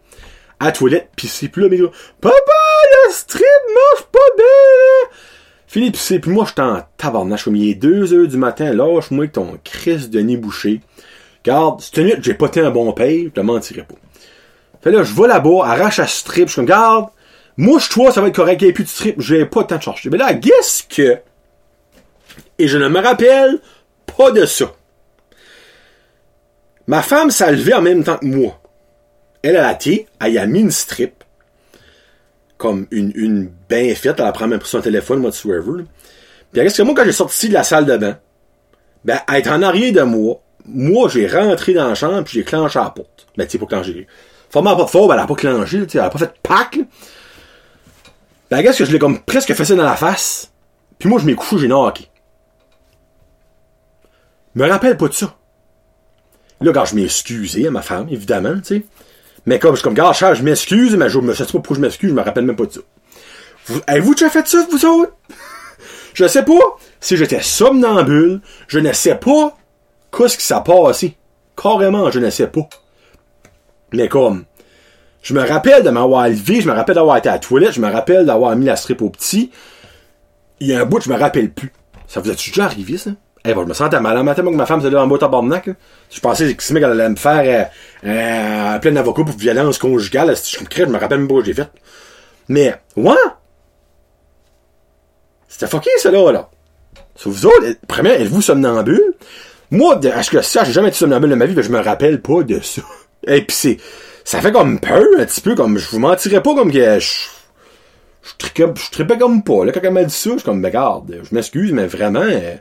à 0.60 0.66
la 0.66 0.72
toilette, 0.72 1.10
pis 1.16 1.28
c'est 1.28 1.48
plus 1.48 1.64
là, 1.64 1.70
mais 1.72 1.80
Papa, 2.22 2.36
le 2.36 3.12
strip 3.14 3.44
marche 3.74 4.06
pas 4.12 4.20
bien! 4.38 5.18
Philippe, 5.70 5.98
c'est 5.98 6.18
puis 6.18 6.32
moi, 6.32 6.46
j'étais 6.48 6.64
en 6.64 6.82
tabarnache, 6.98 7.44
comme 7.44 7.56
il 7.56 7.70
est 7.70 7.76
2 7.76 8.12
heures 8.16 8.28
du 8.28 8.38
matin, 8.38 8.74
lâche-moi 8.74 9.28
ton 9.28 9.60
Christ 9.64 10.10
de 10.10 10.20
nez 10.20 10.36
bouché. 10.36 10.82
Garde, 11.44 11.80
cette 11.80 12.00
nuit, 12.00 12.16
j'ai 12.22 12.34
pas 12.34 12.50
un 12.56 12.72
bon 12.72 12.92
paye, 12.92 13.26
je 13.26 13.30
te 13.30 13.40
mentirais 13.40 13.84
pas. 13.84 13.94
Fait 14.82 14.90
là, 14.90 15.04
je 15.04 15.14
vais 15.14 15.28
là-bas, 15.28 15.66
arrache 15.66 16.00
à 16.00 16.08
strip, 16.08 16.48
je 16.48 16.54
suis 16.54 16.56
comme, 16.56 16.66
garde, 16.66 17.10
mouche-toi, 17.56 18.12
ça 18.12 18.20
va 18.20 18.30
être 18.30 18.36
correct, 18.36 18.64
il 18.64 18.70
n'y 18.70 18.74
plus 18.74 18.84
de 18.84 18.90
strip, 18.90 19.22
j'ai 19.22 19.46
pas 19.46 19.62
le 19.62 19.68
temps 19.68 19.78
de 19.78 19.84
chercher. 19.84 20.10
Mais 20.10 20.18
là, 20.18 20.34
qu'est-ce 20.34 20.86
que, 20.86 21.20
et 22.58 22.68
je 22.68 22.80
ne 22.80 22.90
me 22.90 23.00
rappelle 23.00 23.60
pas 24.18 24.32
de 24.32 24.48
ça. 24.48 24.74
Ma 26.88 27.04
femme 27.04 27.30
s'est 27.30 27.52
levée 27.52 27.76
en 27.76 27.84
même 27.84 28.04
temps 28.04 28.18
que 28.18 28.26
moi. 28.26 28.60
Elle, 29.44 29.58
a 29.58 29.72
été, 29.72 30.08
elle 30.20 30.40
a 30.40 30.48
mis 30.48 30.62
une 30.62 30.72
strip, 30.72 31.19
comme 32.60 32.88
une, 32.92 33.14
une 33.16 33.50
bien 33.70 33.96
faite, 33.96 34.20
elle 34.20 34.32
pris 34.34 34.46
même 34.46 34.60
pour 34.60 34.68
son 34.68 34.82
téléphone, 34.82 35.24
whatsoever. 35.24 35.86
Puis 36.52 36.62
qu'est-ce 36.62 36.78
que 36.78 36.84
moi, 36.84 36.94
quand 36.94 37.06
j'ai 37.06 37.14
sorti 37.14 37.48
de 37.48 37.54
la 37.54 37.64
salle 37.64 37.86
de 37.86 37.96
bain, 37.96 38.20
ben, 39.06 39.20
est 39.34 39.48
en 39.48 39.62
arrière 39.62 39.94
de 39.94 40.02
moi. 40.02 40.42
Moi, 40.66 41.08
j'ai 41.08 41.26
rentré 41.26 41.74
dans 41.74 41.88
la 41.88 41.96
chambre, 41.96 42.22
puis 42.26 42.34
j'ai 42.34 42.44
clenché 42.44 42.78
la 42.78 42.90
porte. 42.90 43.28
Ben, 43.38 43.46
tu 43.46 43.54
sais, 43.54 43.58
pour 43.58 43.70
clencher. 43.70 44.06
Format 44.50 44.76
pas 44.76 44.84
de 44.84 44.90
fort, 44.90 45.08
ben, 45.08 45.14
elle 45.14 45.22
a 45.22 45.26
pas 45.26 45.36
clenché, 45.36 45.88
tu 45.88 45.98
elle 45.98 46.04
a 46.04 46.10
pas 46.10 46.20
fait 46.20 46.34
pack, 46.44 46.80
Ben, 48.52 48.62
qu'est-ce 48.62 48.80
que 48.80 48.86
je 48.86 48.92
l'ai 48.92 49.00
comme 49.00 49.20
presque 49.22 49.56
ça 49.56 49.76
dans 49.76 49.84
la 49.84 49.96
face? 49.96 50.52
Puis 51.00 51.08
moi, 51.08 51.22
je 51.22 51.26
m'ai 51.26 51.36
couché, 51.36 51.60
j'ai 51.60 51.68
knocké. 51.70 52.10
Me 54.54 54.68
rappelle 54.68 54.98
pas 54.98 55.08
de 55.08 55.14
ça. 55.14 55.34
Là, 56.60 56.74
quand 56.74 56.84
je 56.84 56.96
m'ai 56.96 57.04
excusé 57.06 57.68
à 57.68 57.72
ma 57.72 57.82
femme, 57.82 58.10
évidemment, 58.10 58.56
tu 58.56 58.80
sais. 58.80 58.86
Mais 59.46 59.60
comme 59.60 59.72
je 59.72 59.78
suis 59.78 59.84
comme, 59.84 59.94
gars, 59.94 60.12
je 60.12 60.44
m'excuse, 60.44 60.96
mais 60.96 61.10
je 61.10 61.20
me 61.20 61.34
sais 61.34 61.46
pas 61.46 61.52
pourquoi 61.52 61.76
je 61.76 61.82
m'excuse, 61.82 62.10
je 62.10 62.16
me 62.16 62.22
rappelle 62.22 62.46
même 62.46 62.56
pas 62.56 62.66
de 62.66 62.72
ça. 62.72 62.82
Avez-vous 63.88 64.16
déjà 64.16 64.30
fait 64.30 64.48
ça, 64.48 64.66
vous 64.70 64.86
autres? 64.86 65.14
je 66.14 66.28
sais 66.28 66.44
pas 66.44 66.78
si 67.00 67.18
j'étais 67.18 67.42
somnambule, 67.42 68.42
je 68.68 68.80
ne 68.80 68.92
sais 68.92 69.16
pas 69.16 69.56
qu'est-ce 70.16 70.38
qui 70.38 70.46
s'est 70.46 70.56
passé. 70.66 71.16
Carrément, 71.62 72.10
je 72.12 72.20
ne 72.20 72.30
sais 72.30 72.48
pas. 72.48 72.68
Mais 73.92 74.08
comme, 74.08 74.46
je 75.22 75.34
me 75.34 75.46
rappelle 75.46 75.84
de 75.84 75.90
m'avoir 75.90 76.28
levé, 76.28 76.62
je 76.62 76.68
me 76.70 76.74
rappelle 76.74 76.96
d'avoir 76.96 77.18
été 77.18 77.30
à 77.30 77.34
la 77.34 77.40
toilette, 77.40 77.74
je 77.74 77.82
me 77.82 77.92
rappelle 77.92 78.26
d'avoir 78.26 78.56
mis 78.56 78.66
la 78.66 78.76
strip 78.76 79.02
au 79.02 79.10
petit. 79.10 79.52
Il 80.60 80.68
y 80.68 80.74
a 80.74 80.82
un 80.82 80.86
bout, 80.86 81.02
je 81.02 81.10
me 81.10 81.18
rappelle 81.18 81.52
plus. 81.52 81.72
Ça 82.08 82.20
vous 82.20 82.30
est 82.30 82.36
déjà 82.36 82.66
arrivé, 82.66 82.98
ça? 82.98 83.12
Eh 83.46 83.54
ben, 83.54 83.62
je 83.62 83.68
me 83.68 83.74
sentais 83.74 84.00
mal 84.02 84.18
à 84.18 84.24
matin, 84.24 84.44
moi, 84.44 84.52
que 84.52 84.58
ma 84.58 84.66
femme 84.66 84.82
se 84.82 84.88
lève 84.88 85.00
en 85.00 85.08
mot 85.08 85.18
tabarnak, 85.18 85.70
Je 86.12 86.20
pensais 86.20 86.54
que 86.54 86.78
elle 86.78 86.84
allait 86.84 87.10
me 87.10 87.16
faire, 87.16 87.70
euh, 88.04 88.10
euh, 88.10 88.80
plein 88.80 88.92
d'avocats 88.92 89.24
pour 89.24 89.38
violence 89.38 89.78
conjugale. 89.78 90.36
Je 90.36 90.60
me 90.60 90.66
je 90.70 90.92
me 90.92 90.98
rappelle 90.98 91.20
même 91.20 91.28
pas 91.28 91.36
ce 91.36 91.40
que 91.40 91.46
j'ai 91.46 91.54
fait. 91.54 91.70
Mais, 92.50 92.76
ouais! 92.98 93.14
C'était 95.48 95.68
fucké, 95.68 95.90
ça, 95.98 96.12
là. 96.12 96.50
Sur 97.16 97.32
vous 97.32 97.46
autres, 97.46 97.76
première, 97.88 98.20
êtes-vous 98.20 98.42
somnambule? 98.42 99.14
Moi, 99.72 100.00
à 100.14 100.24
ce 100.24 100.32
que 100.32 100.42
ça, 100.42 100.64
j'ai 100.64 100.72
jamais 100.74 100.90
été 100.90 100.98
somnambule 100.98 101.30
de 101.30 101.36
ma 101.36 101.46
vie, 101.46 101.56
mais 101.56 101.64
je 101.64 101.72
me 101.72 101.80
rappelle 101.80 102.22
pas 102.22 102.44
de 102.44 102.60
ça. 102.62 102.82
Et 103.28 103.42
puis 103.42 103.56
c'est, 103.56 103.78
ça 104.24 104.42
fait 104.42 104.52
comme 104.52 104.80
peur, 104.80 105.04
un 105.18 105.26
petit 105.26 105.42
peu, 105.42 105.56
comme, 105.56 105.78
je 105.78 105.90
vous 105.90 106.00
mentirais 106.00 106.42
pas 106.42 106.56
comme 106.56 106.72
que 106.72 107.00
je, 107.00 107.28
je, 108.56 108.64
je 108.92 109.04
pas 109.04 109.18
comme 109.18 109.44
pas, 109.44 109.66
là, 109.66 109.72
quand 109.72 109.82
elle 109.84 109.92
m'a 109.92 110.04
dit 110.04 110.14
ça, 110.14 110.32
je 110.32 110.38
suis 110.38 110.46
comme, 110.46 110.62
ben, 110.62 110.70
regarde, 110.70 111.22
je 111.30 111.36
m'excuse, 111.36 111.72
mais 111.72 111.88
vraiment, 111.88 112.22
euh, 112.22 112.56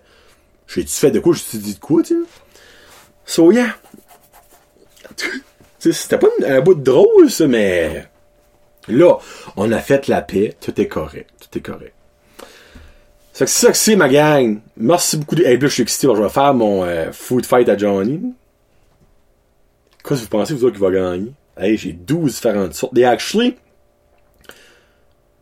j'ai-tu 0.68 0.92
fait 0.92 1.10
de 1.10 1.18
quoi? 1.18 1.34
J'ai-tu 1.34 1.56
dit 1.56 1.74
de 1.74 1.80
quoi, 1.80 2.02
tu 2.02 2.14
sais? 2.14 2.28
So, 3.24 3.50
yeah. 3.50 3.76
C'était 5.78 6.18
pas 6.18 6.28
un 6.46 6.60
bout 6.60 6.74
de 6.74 6.82
drôle, 6.82 7.30
ça, 7.30 7.46
mais... 7.46 8.06
Là, 8.88 9.18
on 9.56 9.70
a 9.72 9.78
fait 9.80 10.08
la 10.08 10.22
paix. 10.22 10.56
Tout 10.60 10.78
est 10.80 10.88
correct. 10.88 11.30
Tout 11.40 11.58
est 11.58 11.60
correct. 11.60 11.94
C'est 13.32 13.48
ça 13.48 13.70
que 13.70 13.76
c'est, 13.76 13.96
ma 13.96 14.08
gang. 14.08 14.60
Merci 14.76 15.18
beaucoup. 15.18 15.36
De... 15.36 15.44
Hey, 15.44 15.58
je 15.60 15.66
suis 15.66 15.82
excité. 15.82 16.08
Je 16.14 16.22
vais 16.22 16.28
faire 16.28 16.54
mon 16.54 16.84
euh, 16.84 17.12
food 17.12 17.46
fight 17.46 17.68
à 17.68 17.76
Johnny. 17.76 18.34
Qu'est-ce 20.02 20.20
que 20.20 20.24
vous 20.24 20.30
pensez, 20.30 20.54
vous 20.54 20.64
autres, 20.64 20.76
qui 20.76 20.82
va 20.82 20.90
gagner? 20.90 21.32
Hey, 21.56 21.76
j'ai 21.76 21.92
12 21.92 22.34
différentes 22.34 22.74
sortes. 22.74 22.96
Et 22.96 23.04
actually, 23.04 23.56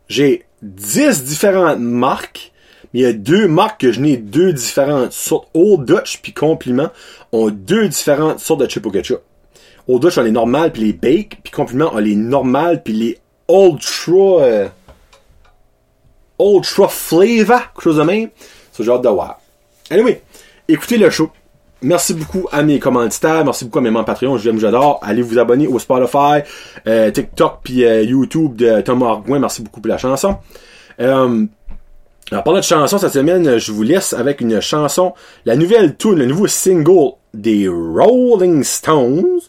j'ai 0.09 0.45
10 0.61 1.23
différentes 1.23 1.79
marques 1.79 2.51
il 2.93 3.01
y 3.01 3.05
a 3.05 3.13
deux 3.13 3.47
marques 3.47 3.81
que 3.81 3.91
je 3.91 3.99
n'ai 3.99 4.17
deux 4.17 4.53
différentes 4.53 5.11
sortes. 5.11 5.49
Old 5.53 5.85
Dutch 5.85 6.19
puis 6.21 6.33
Compliment 6.33 6.89
ont 7.31 7.49
deux 7.49 7.87
différentes 7.87 8.39
sortes 8.39 8.61
de 8.61 8.69
chip 8.69 8.85
au 8.85 8.91
ketchup. 8.91 9.21
Old 9.87 10.01
Dutch 10.01 10.17
a 10.17 10.23
les 10.23 10.31
normales 10.31 10.71
puis 10.71 10.83
les 10.83 10.93
bake, 10.93 11.39
puis 11.43 11.51
Compliment 11.51 11.93
a 11.95 12.01
les 12.01 12.15
normales 12.15 12.83
puis 12.83 12.93
les 12.93 13.17
ultra 13.49 14.41
euh, 14.41 14.67
ultra 16.39 16.87
flavor, 16.87 17.73
quelque 17.73 17.83
chose 17.83 17.97
de 17.97 18.03
même. 18.03 18.29
C'est 18.71 18.83
genre 18.83 19.01
de 19.01 19.09
voir. 19.09 19.39
Anyway, 19.89 20.21
écoutez 20.67 20.97
le 20.97 21.09
show. 21.09 21.31
Merci 21.81 22.15
beaucoup 22.15 22.47
à 22.51 22.63
mes 22.63 22.79
commanditaires, 22.79 23.45
merci 23.45 23.65
beaucoup 23.65 23.77
à 23.77 23.81
mes 23.81 23.91
membres 23.91 24.05
Patreon, 24.05 24.37
j'aime, 24.37 24.59
j'adore. 24.59 24.99
Allez 25.03 25.21
vous 25.21 25.37
abonner 25.37 25.67
au 25.67 25.77
Spotify, 25.77 26.41
euh, 26.87 27.11
TikTok 27.11 27.59
puis 27.63 27.85
euh, 27.85 28.01
YouTube 28.01 28.55
de 28.55 28.81
Thomas 28.81 29.09
Arguin. 29.09 29.37
Merci 29.37 29.61
beaucoup 29.61 29.79
pour 29.79 29.89
la 29.89 29.99
chanson. 29.99 30.37
Euh, 30.99 31.45
alors, 32.29 32.43
parlant 32.43 32.59
de 32.59 32.65
chanson, 32.65 32.97
cette 32.97 33.13
semaine, 33.13 33.57
je 33.57 33.71
vous 33.71 33.83
laisse 33.83 34.11
avec 34.11 34.41
une 34.41 34.59
chanson, 34.59 35.13
la 35.45 35.55
nouvelle 35.55 35.95
tune, 35.95 36.15
le 36.15 36.25
nouveau 36.25 36.47
single 36.47 37.13
des 37.33 37.69
Rolling 37.69 38.63
Stones. 38.63 39.39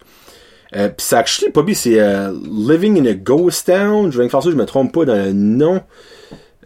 Euh, 0.76 0.88
pis 0.88 1.04
ça, 1.04 1.18
actually, 1.18 1.50
pas 1.50 1.64
c'est 1.72 1.98
euh, 1.98 2.32
Living 2.44 3.00
in 3.00 3.06
a 3.06 3.14
Ghost 3.14 3.66
Town. 3.66 4.12
Je 4.12 4.22
vais 4.22 4.28
faire 4.28 4.42
ça, 4.44 4.50
je 4.50 4.54
me 4.54 4.64
trompe 4.64 4.92
pas 4.92 5.04
dans 5.04 5.16
le 5.16 5.32
nom. 5.32 5.80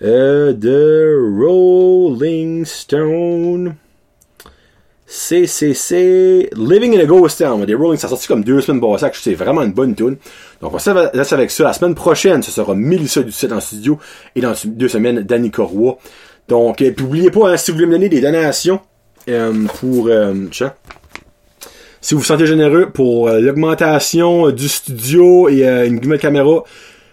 Euh, 0.03 0.53
de 0.53 1.17
Rolling 1.39 2.67
Stone. 2.67 3.77
CCC 5.13 6.49
Living 6.57 6.97
in 6.97 7.01
a 7.01 7.05
Ghost 7.05 7.39
Town. 7.39 7.63
Des 7.67 7.75
Rolling, 7.75 7.99
ça 7.99 8.07
a 8.07 8.11
sorti 8.11 8.27
comme 8.27 8.43
deux 8.43 8.63
semaines 8.63 8.81
passées. 8.81 9.11
C'est 9.13 9.35
vraiment 9.35 9.61
une 9.61 9.73
bonne 9.73 9.95
tune. 9.95 10.17
Donc 10.63 10.73
on 10.73 10.77
va 10.79 11.11
laisser 11.13 11.35
avec 11.35 11.51
ça. 11.51 11.65
La 11.65 11.75
semaine 11.75 11.95
prochaine, 11.95 12.43
ce 12.43 12.51
sera 12.51 12.75
Melissa 12.75 13.23
du 13.23 13.31
site 13.31 13.53
en 13.53 13.61
studio 13.61 13.99
et 14.35 14.41
dans 14.41 14.55
deux 14.65 14.89
semaines, 14.89 15.21
Danny 15.21 15.51
Corroy. 15.51 15.99
Donc, 16.49 16.81
euh, 16.81 16.93
puis 16.93 17.05
n'oubliez 17.05 17.31
pas, 17.31 17.51
hein, 17.51 17.57
si 17.59 17.71
vous 17.71 17.77
voulez 17.77 17.87
me 17.87 17.93
donner 17.93 18.09
des 18.09 18.23
donations 18.23 18.81
euh, 19.29 19.67
pour 19.81 20.09
euh, 20.09 20.35
si 22.01 22.15
vous 22.15 22.21
vous 22.21 22.27
sentez 22.27 22.47
généreux 22.47 22.91
pour 22.91 23.29
l'augmentation 23.29 24.51
du 24.51 24.69
studio 24.69 25.51
et 25.51 25.63
une 25.87 26.01
nouvelle 26.01 26.19
caméra, 26.21 26.65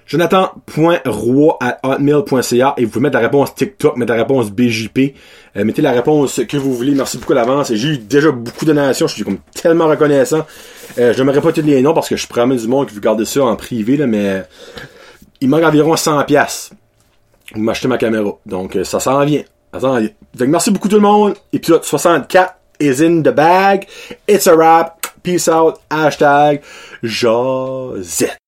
jonathan.roi.hotmail.ca 0.10 2.74
et 2.78 2.86
vous 2.86 2.92
pouvez 2.92 3.04
mettre 3.04 3.18
la 3.18 3.22
réponse 3.22 3.54
TikTok, 3.54 3.96
mettre 3.96 4.12
la 4.12 4.18
réponse 4.18 4.50
BJP, 4.50 5.14
euh, 5.56 5.64
mettez 5.64 5.84
la 5.84 5.92
réponse 5.92 6.42
que 6.48 6.58
vous 6.58 6.74
voulez. 6.74 6.96
Merci 6.96 7.20
beaucoup 7.20 7.34
à 7.34 7.36
l'avance. 7.36 7.72
J'ai 7.72 7.90
eu 7.90 8.00
déjà 8.00 8.32
beaucoup 8.32 8.66
de 8.66 8.74
donations, 8.74 9.06
je 9.08 9.14
suis 9.14 9.24
comme 9.24 9.38
tellement 9.54 9.86
reconnaissant. 9.88 10.48
Euh, 10.98 11.14
je 11.14 11.20
n'aimerais 11.20 11.42
pas 11.42 11.54
tous 11.54 11.62
les 11.62 11.84
noms 11.84 11.94
parce 11.94 12.10
que 12.10 12.18
je 12.18 12.28
promets 12.28 12.58
du 12.58 12.68
monde 12.68 12.88
qui 12.88 12.96
vous 12.96 13.02
garder 13.02 13.24
ça 13.24 13.44
en 13.44 13.56
privé, 13.56 13.98
là, 13.98 14.08
mais 14.08 14.46
il 15.42 15.50
manque 15.50 15.64
environ 15.64 15.96
100 15.96 16.24
pièces 16.24 16.72
pour 17.52 17.62
m'acheter 17.62 17.88
ma 17.88 18.00
caméra. 18.00 18.32
Donc 18.48 18.76
euh, 18.76 18.84
ça 18.84 19.00
s'en 19.00 19.24
vient. 19.26 19.44
Ça 19.72 19.80
s'en 19.80 20.00
vient. 20.00 20.10
Donc 20.34 20.48
merci 20.48 20.72
beaucoup 20.72 20.90
tout 20.90 20.96
le 20.96 21.02
monde. 21.02 21.36
Épisode 21.54 21.84
64 21.84 22.56
is 22.80 23.04
in 23.04 23.22
the 23.22 23.30
bag. 23.30 23.86
It's 24.28 24.48
a 24.48 24.56
wrap. 24.56 24.96
Peace 25.22 25.48
out. 25.48 25.76
Hashtag 25.92 26.62
Josette. 27.04 28.39